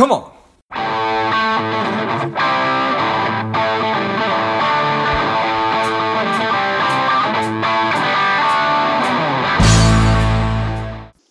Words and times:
Come 0.00 0.12
on. 0.12 0.32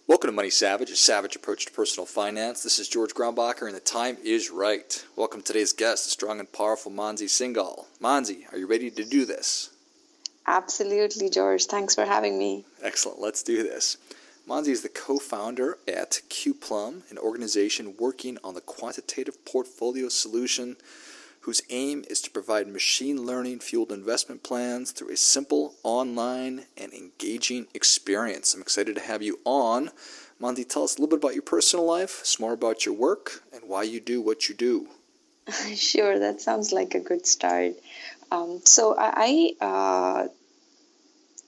Welcome 0.05 0.27
to 0.27 0.31
Money 0.31 0.51
Savage, 0.51 0.91
a 0.91 0.95
savage 0.95 1.35
approach 1.35 1.65
to 1.65 1.71
personal 1.71 2.05
finance. 2.05 2.61
This 2.61 2.77
is 2.77 2.87
George 2.87 3.15
Grombacher, 3.15 3.65
and 3.65 3.75
the 3.75 3.79
time 3.79 4.17
is 4.23 4.51
right. 4.51 5.03
Welcome 5.15 5.41
to 5.41 5.47
today's 5.47 5.73
guest, 5.73 6.05
the 6.05 6.11
strong 6.11 6.39
and 6.39 6.53
powerful 6.53 6.91
Mansi 6.91 7.23
Singhal. 7.23 7.85
Mansi, 7.99 8.53
are 8.53 8.59
you 8.59 8.67
ready 8.67 8.91
to 8.91 9.03
do 9.03 9.25
this? 9.25 9.71
Absolutely, 10.45 11.31
George. 11.31 11.65
Thanks 11.65 11.95
for 11.95 12.05
having 12.05 12.37
me. 12.37 12.65
Excellent. 12.83 13.19
Let's 13.19 13.41
do 13.41 13.63
this. 13.63 13.97
Mansi 14.49 14.69
is 14.69 14.81
the 14.81 14.89
co 14.89 15.19
founder 15.19 15.77
at 15.87 16.21
QPlum, 16.27 17.03
an 17.11 17.19
organization 17.19 17.93
working 17.99 18.39
on 18.43 18.55
the 18.55 18.61
quantitative 18.61 19.45
portfolio 19.45 20.09
solution 20.09 20.75
whose 21.41 21.61
aim 21.69 22.03
is 22.09 22.19
to 22.21 22.31
provide 22.31 22.67
machine 22.67 23.27
learning 23.27 23.59
fueled 23.59 23.91
investment 23.91 24.41
plans 24.41 24.91
through 24.91 25.11
a 25.11 25.17
simple, 25.17 25.75
online, 25.83 26.65
and 26.75 26.91
engaging 26.93 27.67
experience. 27.75 28.55
I'm 28.55 28.61
excited 28.61 28.95
to 28.95 29.01
have 29.01 29.21
you 29.21 29.37
on. 29.45 29.91
Mansi, 30.41 30.67
tell 30.67 30.83
us 30.83 30.97
a 30.97 30.99
little 30.99 31.15
bit 31.15 31.23
about 31.23 31.35
your 31.35 31.43
personal 31.43 31.85
life, 31.85 32.21
some 32.23 32.43
more 32.43 32.53
about 32.53 32.87
your 32.87 32.95
work, 32.95 33.43
and 33.53 33.61
why 33.67 33.83
you 33.83 33.99
do 33.99 34.19
what 34.19 34.49
you 34.49 34.55
do. 34.55 34.87
sure, 35.75 36.17
that 36.17 36.41
sounds 36.41 36.73
like 36.73 36.95
a 36.95 36.99
good 36.99 37.27
start. 37.27 37.73
Um, 38.31 38.61
so 38.65 38.95
I, 38.97 39.53
I 39.61 39.65
uh, 39.65 40.27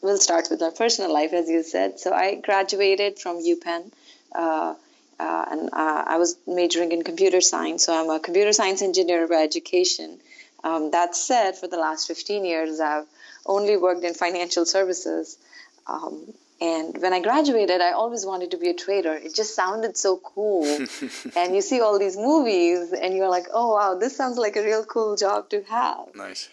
will 0.01 0.17
start 0.17 0.47
with 0.49 0.61
my 0.61 0.71
personal 0.71 1.13
life, 1.13 1.33
as 1.33 1.49
you 1.49 1.63
said. 1.63 1.99
So 1.99 2.13
I 2.13 2.35
graduated 2.35 3.19
from 3.19 3.37
UPenn. 3.37 3.91
Uh, 4.33 4.75
uh, 5.19 5.45
and 5.51 5.69
uh, 5.71 6.03
I 6.07 6.17
was 6.17 6.35
majoring 6.47 6.91
in 6.91 7.03
computer 7.03 7.41
science, 7.41 7.85
so 7.85 7.93
I'm 7.93 8.09
a 8.09 8.19
computer 8.19 8.53
science 8.53 8.81
engineer 8.81 9.27
by 9.27 9.35
education. 9.35 10.19
Um, 10.63 10.91
that 10.91 11.15
said, 11.15 11.55
for 11.57 11.67
the 11.67 11.77
last 11.77 12.07
15 12.07 12.43
years, 12.43 12.79
I've 12.79 13.05
only 13.45 13.77
worked 13.77 14.03
in 14.03 14.15
financial 14.15 14.65
services. 14.65 15.37
Um, 15.85 16.33
and 16.59 16.99
when 16.99 17.13
I 17.13 17.19
graduated, 17.21 17.81
I 17.81 17.91
always 17.91 18.25
wanted 18.25 18.51
to 18.51 18.57
be 18.57 18.69
a 18.69 18.73
trader. 18.73 19.13
It 19.13 19.35
just 19.35 19.55
sounded 19.55 19.95
so 19.95 20.17
cool. 20.17 20.65
and 21.35 21.55
you 21.55 21.61
see 21.61 21.81
all 21.81 21.99
these 21.99 22.17
movies, 22.17 22.91
and 22.91 23.15
you're 23.15 23.29
like, 23.29 23.45
oh, 23.53 23.75
wow, 23.75 23.99
this 23.99 24.17
sounds 24.17 24.37
like 24.37 24.55
a 24.55 24.63
real 24.63 24.85
cool 24.85 25.15
job 25.15 25.49
to 25.49 25.63
have. 25.63 26.15
Nice. 26.15 26.49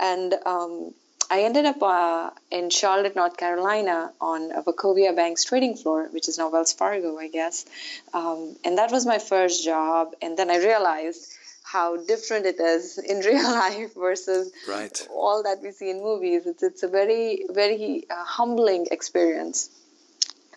And 0.00 0.34
um, 0.44 0.94
I 1.30 1.42
ended 1.42 1.66
up 1.66 1.82
uh, 1.82 2.30
in 2.50 2.70
Charlotte, 2.70 3.14
North 3.14 3.36
Carolina, 3.36 4.12
on 4.20 4.50
a 4.50 4.62
Wachovia 4.62 5.14
Bank's 5.14 5.44
trading 5.44 5.76
floor, 5.76 6.08
which 6.10 6.26
is 6.28 6.38
now 6.38 6.48
Wells 6.48 6.72
Fargo, 6.72 7.18
I 7.18 7.28
guess. 7.28 7.66
Um, 8.14 8.56
and 8.64 8.78
that 8.78 8.90
was 8.90 9.04
my 9.04 9.18
first 9.18 9.64
job. 9.64 10.14
And 10.22 10.38
then 10.38 10.50
I 10.50 10.56
realized 10.56 11.34
how 11.62 11.98
different 11.98 12.46
it 12.46 12.58
is 12.58 12.96
in 13.10 13.18
real 13.18 13.42
life 13.42 13.94
versus 13.94 14.52
right. 14.66 15.06
all 15.10 15.42
that 15.42 15.58
we 15.62 15.70
see 15.70 15.90
in 15.90 16.02
movies. 16.02 16.46
It's, 16.46 16.62
it's 16.62 16.82
a 16.82 16.88
very, 16.88 17.44
very 17.50 18.06
uh, 18.08 18.24
humbling 18.24 18.86
experience. 18.90 19.70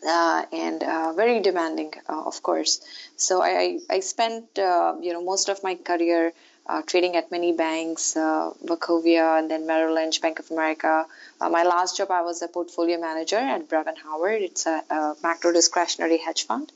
Uh, 0.08 0.45
and 0.52 0.81
uh, 0.81 1.13
very 1.13 1.41
demanding, 1.41 1.94
uh, 2.09 2.23
of 2.25 2.41
course. 2.41 2.81
So 3.17 3.44
I, 3.44 3.78
I 3.88 4.00
spent, 4.00 4.58
uh, 4.58 4.95
you 5.00 5.13
know, 5.13 5.23
most 5.23 5.47
of 5.47 5.61
my 5.63 5.75
career 5.75 6.33
uh, 6.67 6.81
trading 6.83 7.15
at 7.15 7.31
many 7.31 7.51
banks, 7.53 8.15
uh, 8.15 8.51
Wachovia, 8.65 9.39
and 9.39 9.49
then 9.49 9.65
Merrill 9.67 9.95
Lynch, 9.95 10.21
Bank 10.21 10.39
of 10.39 10.49
America. 10.51 11.05
Uh, 11.39 11.49
my 11.49 11.63
last 11.63 11.97
job, 11.97 12.11
I 12.11 12.21
was 12.21 12.41
a 12.41 12.47
portfolio 12.47 12.99
manager 12.99 13.37
at 13.37 13.67
Brevan 13.67 13.95
Howard. 13.95 14.41
It's 14.41 14.65
a, 14.67 14.83
a 14.89 15.15
macro 15.23 15.51
discretionary 15.51 16.17
hedge 16.17 16.45
fund. 16.45 16.71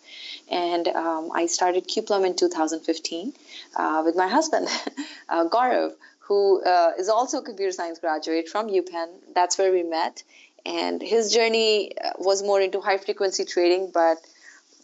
And 0.50 0.88
um, 0.88 1.32
I 1.34 1.46
started 1.46 1.88
QPlum 1.88 2.26
in 2.26 2.36
2015 2.36 3.34
uh, 3.76 4.02
with 4.06 4.16
my 4.16 4.28
husband, 4.28 4.68
uh, 5.30 5.48
Gaurav, 5.48 5.94
who 6.20 6.64
uh, 6.64 6.92
is 6.98 7.10
also 7.10 7.40
a 7.40 7.44
computer 7.44 7.72
science 7.72 8.00
graduate 8.00 8.50
from 8.50 8.70
UPenn. 8.70 9.10
That's 9.34 9.58
where 9.58 9.72
we 9.72 9.84
met. 9.84 10.24
And 10.66 11.00
his 11.02 11.32
journey 11.32 11.92
was 12.18 12.42
more 12.42 12.60
into 12.60 12.82
high 12.82 12.98
frequency 12.98 13.46
trading, 13.46 13.92
but 13.94 14.18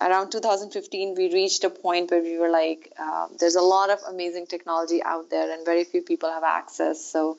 around 0.01 0.31
2015 0.31 1.15
we 1.15 1.31
reached 1.33 1.63
a 1.63 1.69
point 1.69 2.11
where 2.11 2.21
we 2.21 2.37
were 2.37 2.49
like 2.49 2.91
uh, 2.99 3.27
there's 3.39 3.55
a 3.55 3.61
lot 3.61 3.89
of 3.89 3.99
amazing 4.09 4.47
technology 4.47 5.01
out 5.03 5.29
there 5.29 5.51
and 5.51 5.65
very 5.65 5.83
few 5.83 6.01
people 6.01 6.29
have 6.29 6.43
access. 6.43 7.03
So 7.03 7.37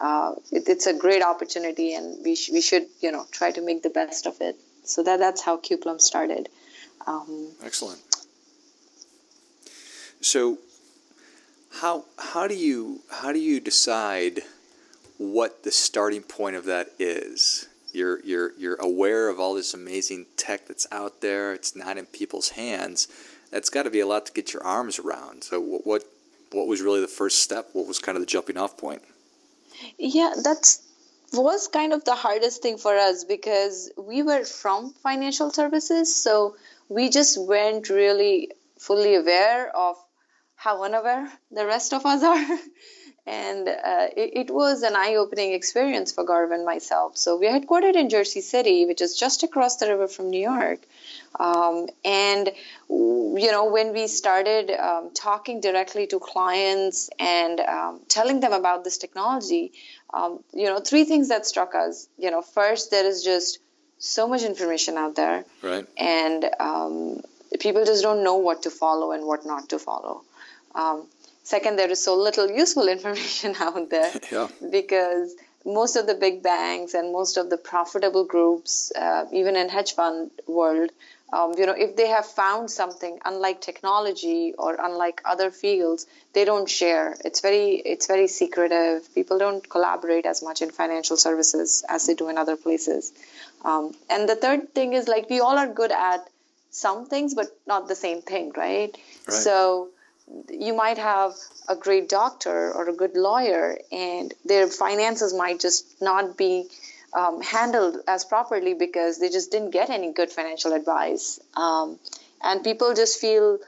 uh, 0.00 0.34
it, 0.50 0.68
it's 0.68 0.86
a 0.86 0.94
great 0.94 1.22
opportunity 1.22 1.94
and 1.94 2.24
we, 2.24 2.34
sh- 2.34 2.50
we 2.52 2.60
should 2.60 2.86
you 3.00 3.12
know 3.12 3.26
try 3.30 3.50
to 3.52 3.62
make 3.62 3.82
the 3.82 3.90
best 3.90 4.26
of 4.26 4.40
it. 4.40 4.56
So 4.84 5.02
that 5.04 5.18
that's 5.18 5.42
how 5.42 5.58
QPlum 5.58 6.00
started. 6.00 6.48
Um, 7.06 7.48
excellent. 7.64 8.00
So 10.20 10.58
how 11.80 12.04
how 12.18 12.46
do 12.46 12.54
you 12.54 13.00
how 13.10 13.32
do 13.32 13.38
you 13.38 13.60
decide 13.60 14.42
what 15.18 15.62
the 15.62 15.70
starting 15.70 16.22
point 16.22 16.56
of 16.56 16.64
that 16.64 16.90
is 16.98 17.68
you're 17.92 18.20
you're 18.24 18.52
you're 18.58 18.76
aware 18.76 19.28
of 19.28 19.40
all 19.40 19.54
this 19.54 19.74
amazing 19.74 20.26
tech 20.36 20.66
that's 20.66 20.86
out 20.92 21.20
there. 21.20 21.52
It's 21.52 21.74
not 21.74 21.98
in 21.98 22.06
people's 22.06 22.50
hands. 22.50 23.08
That's 23.50 23.70
got 23.70 23.84
to 23.84 23.90
be 23.90 24.00
a 24.00 24.06
lot 24.06 24.26
to 24.26 24.32
get 24.32 24.52
your 24.52 24.62
arms 24.62 24.98
around. 24.98 25.44
So 25.44 25.60
what 25.60 25.86
what 25.86 26.04
what 26.52 26.66
was 26.66 26.82
really 26.82 27.00
the 27.00 27.08
first 27.08 27.40
step? 27.40 27.70
What 27.72 27.86
was 27.86 27.98
kind 27.98 28.16
of 28.16 28.22
the 28.22 28.26
jumping 28.26 28.56
off 28.56 28.76
point? 28.76 29.02
Yeah, 29.98 30.34
that's 30.42 30.82
was 31.32 31.68
kind 31.68 31.92
of 31.92 32.04
the 32.04 32.14
hardest 32.14 32.62
thing 32.62 32.76
for 32.76 32.96
us 32.96 33.24
because 33.24 33.90
we 33.96 34.22
were 34.22 34.44
from 34.44 34.92
financial 35.02 35.50
services, 35.50 36.14
so 36.14 36.56
we 36.88 37.08
just 37.08 37.38
weren't 37.38 37.88
really 37.88 38.50
fully 38.78 39.14
aware 39.14 39.74
of 39.76 39.96
how 40.56 40.82
unaware 40.82 41.30
the 41.50 41.64
rest 41.66 41.92
of 41.92 42.04
us 42.04 42.22
are. 42.32 42.58
And 43.26 43.68
uh, 43.68 44.08
it, 44.16 44.48
it, 44.48 44.50
was 44.50 44.82
an 44.82 44.96
eye-opening 44.96 45.52
experience 45.52 46.12
for 46.12 46.24
Gaurav 46.24 46.52
and 46.52 46.64
myself. 46.64 47.16
So 47.16 47.36
we 47.36 47.46
are 47.46 47.60
headquartered 47.60 47.94
in 47.94 48.08
Jersey 48.08 48.40
City, 48.40 48.86
which 48.86 49.00
is 49.00 49.16
just 49.16 49.42
across 49.42 49.76
the 49.76 49.88
river 49.88 50.08
from 50.08 50.30
New 50.30 50.40
York. 50.40 50.80
Um, 51.38 51.88
and 52.04 52.50
you 52.88 53.50
know, 53.52 53.70
when 53.70 53.92
we 53.92 54.06
started 54.06 54.70
um, 54.70 55.10
talking 55.14 55.60
directly 55.60 56.06
to 56.08 56.18
clients 56.18 57.10
and 57.18 57.60
um, 57.60 58.00
telling 58.08 58.40
them 58.40 58.52
about 58.52 58.84
this 58.84 58.98
technology, 58.98 59.72
um, 60.12 60.42
you 60.52 60.66
know, 60.66 60.80
three 60.80 61.04
things 61.04 61.28
that 61.28 61.46
struck 61.46 61.74
us. 61.74 62.08
You 62.18 62.30
know, 62.30 62.42
first 62.42 62.90
there 62.90 63.06
is 63.06 63.22
just 63.22 63.58
so 63.98 64.26
much 64.26 64.42
information 64.42 64.96
out 64.96 65.14
there, 65.14 65.44
right? 65.62 65.86
And 65.96 66.44
um, 66.58 67.20
people 67.60 67.84
just 67.84 68.02
don't 68.02 68.24
know 68.24 68.36
what 68.36 68.62
to 68.62 68.70
follow 68.70 69.12
and 69.12 69.26
what 69.26 69.46
not 69.46 69.68
to 69.68 69.78
follow. 69.78 70.22
Um, 70.74 71.06
Second, 71.50 71.80
there 71.80 71.90
is 71.90 72.00
so 72.00 72.14
little 72.14 72.48
useful 72.48 72.86
information 72.96 73.56
out 73.58 73.90
there 73.90 74.12
yeah. 74.32 74.46
because 74.70 75.34
most 75.66 75.96
of 75.96 76.06
the 76.06 76.14
big 76.14 76.44
banks 76.44 76.94
and 76.94 77.12
most 77.12 77.36
of 77.36 77.50
the 77.50 77.56
profitable 77.56 78.24
groups, 78.24 78.92
uh, 78.94 79.24
even 79.32 79.56
in 79.56 79.68
hedge 79.68 79.94
fund 79.96 80.30
world, 80.46 80.90
um, 81.32 81.54
you 81.58 81.66
know, 81.66 81.74
if 81.86 81.96
they 81.96 82.06
have 82.06 82.24
found 82.24 82.70
something 82.70 83.18
unlike 83.24 83.60
technology 83.60 84.54
or 84.56 84.76
unlike 84.80 85.22
other 85.24 85.50
fields, 85.50 86.06
they 86.34 86.44
don't 86.44 86.68
share. 86.68 87.16
It's 87.24 87.40
very 87.40 87.68
it's 87.94 88.06
very 88.06 88.28
secretive. 88.28 89.12
People 89.14 89.38
don't 89.38 89.68
collaborate 89.68 90.26
as 90.26 90.42
much 90.42 90.62
in 90.62 90.70
financial 90.70 91.16
services 91.16 91.84
as 91.88 92.06
they 92.06 92.14
do 92.14 92.28
in 92.28 92.38
other 92.38 92.56
places. 92.56 93.12
Um, 93.64 93.94
and 94.08 94.28
the 94.28 94.36
third 94.36 94.72
thing 94.72 94.92
is 94.92 95.08
like 95.08 95.28
we 95.28 95.40
all 95.40 95.58
are 95.58 95.72
good 95.82 95.92
at 95.92 96.28
some 96.70 97.06
things, 97.06 97.34
but 97.34 97.48
not 97.66 97.88
the 97.88 97.96
same 97.96 98.22
thing, 98.22 98.52
right? 98.56 98.96
right. 98.96 99.34
So 99.46 99.90
you 100.50 100.74
might 100.74 100.98
have 100.98 101.32
a 101.68 101.76
great 101.76 102.08
doctor 102.08 102.72
or 102.72 102.88
a 102.88 102.92
good 102.92 103.16
lawyer, 103.16 103.78
and 103.92 104.32
their 104.44 104.66
finances 104.68 105.34
might 105.34 105.60
just 105.60 106.00
not 106.00 106.36
be 106.36 106.66
um, 107.12 107.40
handled 107.42 107.98
as 108.06 108.24
properly 108.24 108.74
because 108.74 109.18
they 109.18 109.28
just 109.28 109.50
didn't 109.50 109.70
get 109.70 109.90
any 109.90 110.12
good 110.12 110.30
financial 110.30 110.72
advice. 110.72 111.40
Um, 111.56 111.98
and 112.42 112.62
people 112.62 112.94
just 112.94 113.20
feel 113.20 113.58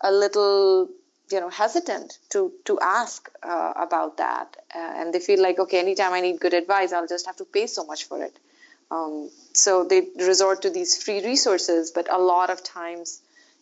a 0.00 0.12
little 0.12 0.88
you 1.30 1.40
know 1.40 1.48
hesitant 1.48 2.18
to 2.30 2.52
to 2.64 2.78
ask 2.80 3.30
uh, 3.42 3.72
about 3.76 4.16
that 4.16 4.56
uh, 4.74 4.92
and 4.96 5.14
they 5.14 5.20
feel 5.20 5.40
like 5.40 5.58
okay 5.58 5.78
anytime 5.78 6.12
i 6.12 6.20
need 6.20 6.40
good 6.40 6.54
advice 6.54 6.92
i'll 6.92 7.06
just 7.06 7.26
have 7.26 7.36
to 7.36 7.44
pay 7.44 7.66
so 7.66 7.84
much 7.84 8.04
for 8.04 8.22
it 8.22 8.36
um, 8.90 9.30
so 9.52 9.84
they 9.84 10.08
resort 10.18 10.62
to 10.62 10.70
these 10.70 11.00
free 11.02 11.24
resources 11.24 11.92
but 11.92 12.12
a 12.12 12.18
lot 12.18 12.50
of 12.50 12.64
times 12.64 13.20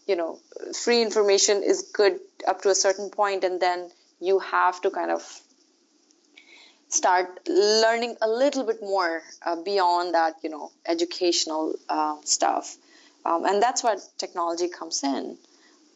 you 0.09 0.17
know, 0.17 0.39
free 0.75 1.03
information 1.03 1.63
is 1.63 1.83
good 1.93 2.19
up 2.47 2.63
to 2.63 2.71
a 2.71 2.75
certain 2.75 3.11
point, 3.11 3.45
and 3.45 3.61
then 3.61 3.91
you 4.21 4.39
have 4.39 4.81
to 4.81 4.91
kind 4.91 5.11
of 5.11 5.23
start 6.89 7.47
learning 7.47 8.17
a 8.23 8.29
little 8.29 8.65
bit 8.65 8.81
more 8.81 9.23
uh, 9.45 9.57
beyond 9.63 10.15
that, 10.15 10.35
you 10.43 10.49
know, 10.49 10.73
educational 10.87 11.75
uh, 11.89 12.17
stuff. 12.25 12.77
Um, 13.27 13.45
and 13.45 13.63
that's 13.63 13.85
where 13.85 13.97
technology 14.17 14.69
comes 14.69 15.05
in. 15.05 15.37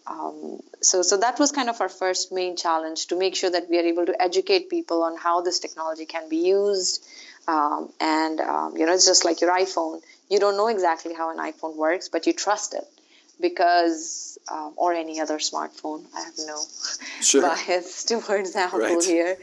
Um, 0.06 0.60
so, 0.82 1.00
so 1.00 1.16
that 1.16 1.38
was 1.38 1.52
kind 1.52 1.70
of 1.70 1.80
our 1.80 1.88
first 1.88 2.32
main 2.32 2.56
challenge 2.56 3.06
to 3.06 3.18
make 3.18 3.34
sure 3.34 3.50
that 3.50 3.70
we 3.70 3.78
are 3.78 3.82
able 3.82 4.04
to 4.04 4.20
educate 4.20 4.68
people 4.68 5.02
on 5.02 5.16
how 5.16 5.40
this 5.40 5.60
technology 5.60 6.04
can 6.04 6.28
be 6.28 6.38
used. 6.48 7.06
Um, 7.48 7.90
and 8.00 8.40
um, 8.40 8.76
you 8.76 8.84
know, 8.84 8.92
it's 8.92 9.06
just 9.06 9.24
like 9.24 9.40
your 9.40 9.50
iPhone. 9.50 10.02
You 10.28 10.40
don't 10.40 10.56
know 10.56 10.68
exactly 10.68 11.14
how 11.14 11.30
an 11.30 11.38
iPhone 11.38 11.76
works, 11.76 12.08
but 12.08 12.26
you 12.26 12.32
trust 12.32 12.74
it 12.74 12.84
because 13.42 14.22
um, 14.50 14.72
or 14.76 14.92
any 14.92 15.20
other 15.20 15.38
smartphone. 15.38 16.04
I 16.16 16.22
have 16.22 16.34
no 16.46 16.60
sure. 17.20 17.42
bias 17.42 18.04
towards 18.10 18.56
Apple 18.56 18.80
right. 18.80 19.04
here, 19.04 19.36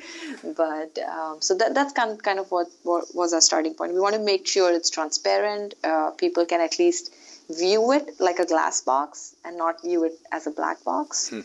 but 0.43 0.97
um, 0.99 1.41
so 1.41 1.55
that 1.57 1.73
that's 1.73 1.93
kind 1.93 2.21
kind 2.21 2.39
of 2.39 2.51
what, 2.51 2.67
what, 2.83 3.05
was 3.13 3.33
our 3.33 3.41
starting 3.41 3.75
point. 3.75 3.93
We 3.93 3.99
want 3.99 4.15
to 4.15 4.21
make 4.21 4.47
sure 4.47 4.73
it's 4.73 4.89
transparent. 4.89 5.75
Uh, 5.83 6.11
people 6.11 6.45
can 6.45 6.61
at 6.61 6.79
least 6.79 7.13
view 7.49 7.91
it 7.93 8.19
like 8.19 8.39
a 8.39 8.45
glass 8.45 8.81
box 8.81 9.35
and 9.43 9.57
not 9.57 9.81
view 9.81 10.05
it 10.05 10.13
as 10.31 10.47
a 10.47 10.51
black 10.51 10.83
box. 10.83 11.29
Hmm. 11.29 11.41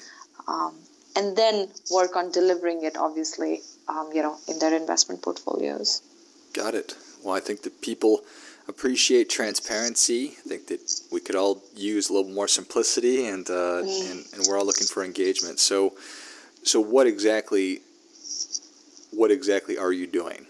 Um, 0.46 0.74
and 1.16 1.36
then 1.36 1.68
work 1.92 2.16
on 2.16 2.32
delivering 2.32 2.84
it, 2.84 2.96
obviously, 2.96 3.62
um, 3.88 4.10
you 4.12 4.22
know, 4.22 4.36
in 4.48 4.58
their 4.58 4.74
investment 4.74 5.22
portfolios. 5.22 6.02
Got 6.52 6.74
it. 6.74 6.96
Well, 7.22 7.34
I 7.34 7.40
think 7.40 7.62
that 7.62 7.80
people 7.80 8.20
appreciate 8.68 9.28
transparency. 9.28 10.36
I 10.44 10.48
think 10.48 10.66
that 10.68 10.80
we 11.12 11.20
could 11.20 11.36
all 11.36 11.62
use 11.76 12.08
a 12.08 12.12
little 12.12 12.30
more 12.30 12.48
simplicity, 12.48 13.26
and 13.26 13.48
uh, 13.48 13.82
mm. 13.82 14.10
and, 14.10 14.24
and 14.32 14.46
we're 14.46 14.58
all 14.58 14.66
looking 14.66 14.86
for 14.86 15.04
engagement. 15.04 15.60
So, 15.60 15.94
so 16.62 16.80
what 16.80 17.06
exactly, 17.06 17.80
what 19.10 19.30
exactly 19.30 19.76
are 19.78 19.92
you 19.92 20.06
doing? 20.06 20.46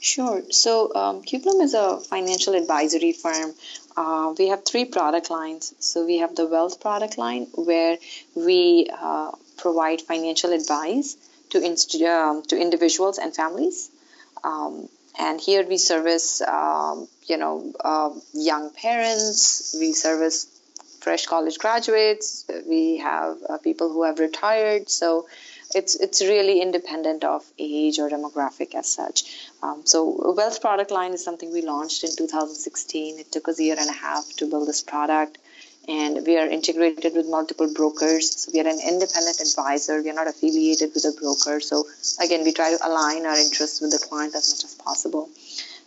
Sure. 0.00 0.42
So, 0.50 0.94
um, 0.94 1.22
Qplum 1.22 1.62
is 1.62 1.74
a 1.74 1.98
financial 2.00 2.54
advisory 2.54 3.12
firm. 3.12 3.52
Uh, 3.96 4.32
we 4.38 4.48
have 4.48 4.64
three 4.64 4.84
product 4.84 5.28
lines. 5.30 5.74
So, 5.80 6.06
we 6.06 6.18
have 6.18 6.36
the 6.36 6.46
wealth 6.46 6.80
product 6.80 7.18
line 7.18 7.46
where 7.54 7.98
we 8.34 8.88
uh, 8.92 9.32
provide 9.56 10.00
financial 10.00 10.52
advice 10.52 11.16
to, 11.50 11.60
inst- 11.64 12.00
um, 12.02 12.42
to 12.42 12.56
individuals 12.56 13.18
and 13.18 13.34
families. 13.34 13.90
Um, 14.44 14.88
and 15.18 15.40
here 15.40 15.66
we 15.66 15.78
service, 15.78 16.40
um, 16.42 17.08
you 17.28 17.36
know, 17.36 17.72
uh, 17.80 18.10
young 18.32 18.70
parents. 18.70 19.76
We 19.78 19.92
service 19.92 20.46
fresh 21.00 21.26
college 21.26 21.58
graduates. 21.58 22.44
We 22.66 22.98
have 22.98 23.38
uh, 23.48 23.58
people 23.58 23.92
who 23.92 24.04
have 24.04 24.18
retired. 24.18 24.88
So 24.88 25.26
it's 25.74 25.94
it's 25.96 26.22
really 26.22 26.60
independent 26.60 27.24
of 27.24 27.44
age 27.58 27.98
or 27.98 28.08
demographic 28.08 28.74
as 28.74 28.88
such. 28.88 29.24
Um, 29.62 29.82
so 29.84 30.32
wealth 30.36 30.60
product 30.60 30.90
line 30.90 31.12
is 31.12 31.22
something 31.22 31.52
we 31.52 31.62
launched 31.62 32.04
in 32.04 32.10
2016. 32.16 33.18
It 33.18 33.30
took 33.30 33.48
us 33.48 33.58
a 33.58 33.64
year 33.64 33.76
and 33.78 33.90
a 33.90 33.92
half 33.92 34.24
to 34.36 34.46
build 34.46 34.68
this 34.68 34.82
product 34.82 35.38
and 35.88 36.26
we 36.26 36.36
are 36.36 36.46
integrated 36.46 37.14
with 37.14 37.26
multiple 37.26 37.72
brokers. 37.72 38.36
So 38.36 38.50
we 38.52 38.60
are 38.60 38.68
an 38.68 38.78
independent 38.86 39.40
advisor. 39.40 40.02
We 40.02 40.10
are 40.10 40.14
not 40.14 40.28
affiliated 40.28 40.90
with 40.94 41.06
a 41.06 41.12
broker. 41.18 41.60
So 41.60 41.86
again, 42.20 42.44
we 42.44 42.52
try 42.52 42.76
to 42.76 42.86
align 42.86 43.24
our 43.24 43.36
interests 43.36 43.80
with 43.80 43.92
the 43.92 43.98
client 43.98 44.34
as 44.34 44.52
much 44.52 44.64
as 44.64 44.74
possible. 44.74 45.30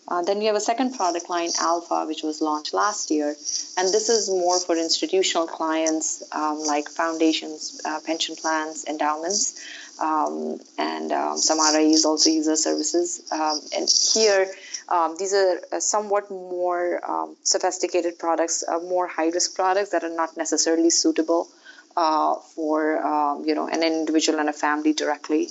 Uh, 0.07 0.21
then 0.23 0.39
we 0.39 0.45
have 0.45 0.55
a 0.55 0.61
second 0.61 0.93
product 0.95 1.29
line, 1.29 1.49
Alpha, 1.59 2.05
which 2.05 2.23
was 2.23 2.41
launched 2.41 2.73
last 2.73 3.11
year. 3.11 3.29
And 3.77 3.87
this 3.87 4.09
is 4.09 4.29
more 4.29 4.59
for 4.59 4.75
institutional 4.75 5.47
clients 5.47 6.23
um, 6.31 6.59
like 6.59 6.89
foundations, 6.89 7.81
uh, 7.85 7.99
pension 8.05 8.35
plans, 8.35 8.85
endowments, 8.85 9.59
um, 10.01 10.59
and 10.77 11.11
um, 11.11 11.37
some 11.37 11.59
RIAs 11.59 12.05
also 12.05 12.29
use 12.29 12.47
our 12.47 12.55
services. 12.55 13.21
Um, 13.31 13.61
and 13.75 13.87
here, 14.13 14.47
um, 14.89 15.15
these 15.17 15.33
are 15.33 15.61
uh, 15.71 15.79
somewhat 15.79 16.29
more 16.29 16.99
um, 17.09 17.35
sophisticated 17.43 18.17
products, 18.19 18.63
uh, 18.67 18.79
more 18.79 19.07
high 19.07 19.29
risk 19.29 19.55
products 19.55 19.91
that 19.91 20.03
are 20.03 20.15
not 20.15 20.35
necessarily 20.35 20.89
suitable 20.89 21.47
uh, 21.95 22.35
for 22.35 23.41
you 23.45 23.53
know 23.53 23.67
an 23.67 23.83
individual 23.83 24.39
and 24.39 24.49
a 24.49 24.53
family 24.53 24.93
directly. 24.93 25.49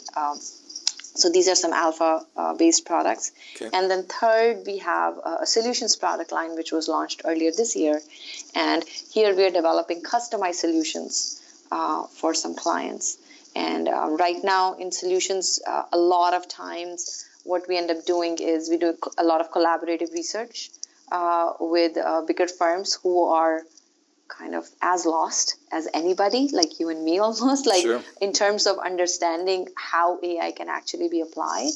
So 1.21 1.31
these 1.31 1.49
are 1.49 1.55
some 1.55 1.73
alpha 1.73 2.25
uh, 2.37 2.55
based 2.55 2.87
products. 2.87 3.33
Okay. 3.57 3.71
And 3.73 3.91
then 3.91 4.05
third, 4.05 4.63
we 4.67 4.79
have 4.79 5.19
a 5.19 5.47
solutions 5.47 5.97
product 5.97 6.33
line 6.33 6.57
which 6.57 6.73
was 6.73 6.89
launched 6.89 7.23
earlier 7.25 7.53
this 7.53 7.77
year, 7.77 8.01
and 8.55 8.85
here 8.85 9.35
we 9.35 9.45
are 9.45 9.51
developing 9.51 10.03
customized 10.03 10.61
solutions 10.67 11.43
uh, 11.71 12.05
for 12.05 12.35
some 12.35 12.55
clients. 12.55 13.19
And 13.55 13.89
uh, 13.89 14.11
right 14.11 14.43
now 14.45 14.75
in 14.75 14.93
solutions, 14.93 15.61
a 15.93 15.99
lot 15.99 16.35
of 16.35 16.49
times 16.49 17.27
what 17.45 17.67
we 17.69 17.77
end 17.77 17.91
up 17.91 18.05
doing 18.05 18.39
is 18.39 18.69
we 18.69 18.77
do 18.77 18.97
a 19.19 19.25
lot 19.25 19.41
of 19.41 19.51
collaborative 19.51 20.13
research 20.13 20.71
uh, 21.11 21.55
with 21.59 21.97
uh, 21.97 22.23
bigger 22.23 22.47
firms 22.47 22.99
who 23.03 23.25
are 23.25 23.63
kind 24.31 24.55
of 24.55 24.67
as 24.81 25.05
lost 25.05 25.57
as 25.71 25.89
anybody, 25.93 26.49
like 26.53 26.81
you 26.81 26.89
and 26.89 27.05
me 27.05 27.19
almost, 27.27 27.67
like 27.67 27.83
sure. 27.83 28.03
in 28.21 28.33
terms 28.33 28.67
of 28.67 28.79
understanding 28.79 29.69
how 29.77 30.19
AI 30.23 30.53
can 30.53 30.69
actually 30.69 31.09
be 31.09 31.21
applied. 31.21 31.73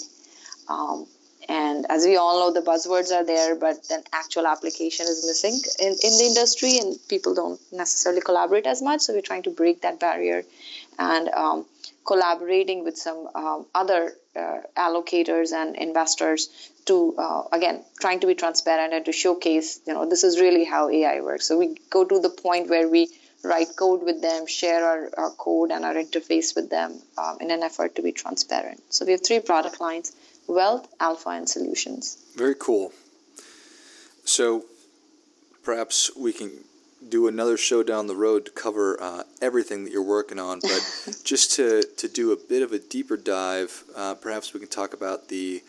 Um, 0.69 1.07
and 1.47 1.85
as 1.91 2.07
we 2.07 2.17
all 2.17 2.41
know, 2.41 2.59
the 2.59 2.67
buzzwords 2.67 3.13
are 3.13 3.25
there, 3.25 3.55
but 3.55 3.87
then 3.89 4.03
actual 4.15 4.47
application 4.47 5.07
is 5.07 5.27
missing 5.27 5.61
in, 5.79 5.93
in 5.93 6.19
the 6.19 6.25
industry, 6.25 6.79
and 6.79 6.97
people 7.09 7.35
don't 7.35 7.61
necessarily 7.71 8.23
collaborate 8.23 8.67
as 8.67 8.81
much. 8.81 9.03
So 9.03 9.13
we're 9.13 9.21
trying 9.21 9.43
to 9.43 9.51
break 9.51 9.83
that 9.83 10.01
barrier 10.01 10.45
and 10.99 11.29
um, 11.29 11.67
collaborating 12.07 12.83
with 12.85 12.97
some 12.97 13.29
um, 13.35 13.67
other 13.75 14.13
uh, 14.37 14.61
allocators 14.77 15.53
and 15.53 15.77
investors 15.77 16.49
to 16.87 17.15
uh, 17.19 17.43
again 17.53 17.83
trying 18.01 18.21
to 18.21 18.27
be 18.27 18.35
transparent 18.35 18.93
and 18.93 19.05
to 19.05 19.13
showcase 19.13 19.81
you 19.87 19.95
know 19.95 20.09
this 20.09 20.25
is 20.25 20.41
really 20.41 20.65
how 20.65 20.89
ai 20.91 21.21
works. 21.21 21.47
So 21.47 21.59
we 21.59 21.77
go 21.91 22.05
to 22.05 22.21
the 22.21 22.31
point 22.31 22.69
where 22.69 22.89
we 22.89 23.09
write 23.43 23.77
code 23.77 24.03
with 24.03 24.23
them 24.23 24.47
share 24.47 24.85
our, 24.85 25.11
our 25.19 25.31
code 25.31 25.71
and 25.71 25.85
our 25.85 25.95
interface 25.95 26.57
with 26.57 26.71
them 26.71 26.99
um, 27.19 27.37
in 27.41 27.51
an 27.51 27.63
effort 27.63 27.95
to 27.97 28.03
be 28.03 28.13
transparent. 28.13 28.83
So 28.89 29.05
we 29.05 29.13
have 29.13 29.25
three 29.25 29.41
product 29.41 29.81
lines 29.81 30.13
wealth 30.47 30.87
alpha 31.01 31.31
and 31.31 31.49
solutions. 31.49 32.19
Very 32.37 32.55
cool. 32.55 32.93
So 34.25 34.65
perhaps 35.63 36.11
we 36.17 36.33
can 36.33 36.51
do 37.09 37.29
another 37.29 37.57
show 37.57 37.83
down 37.83 38.07
the 38.07 38.17
road 38.17 38.47
to 38.47 38.51
cover 38.51 39.01
uh, 39.01 39.23
everything 39.43 39.85
that 39.85 39.93
you're 39.93 40.03
working 40.03 40.39
on. 40.39 40.61
But 40.61 41.19
just 41.25 41.53
to, 41.53 41.83
to 41.83 42.09
do 42.09 42.33
a 42.33 42.37
bit 42.37 42.63
of 42.63 42.73
a 42.73 42.79
deeper 42.79 43.17
dive, 43.17 43.85
uh, 43.95 44.15
perhaps 44.15 44.55
we 44.55 44.61
can 44.61 44.69
talk 44.69 44.95
about 44.95 45.29
the 45.29 45.63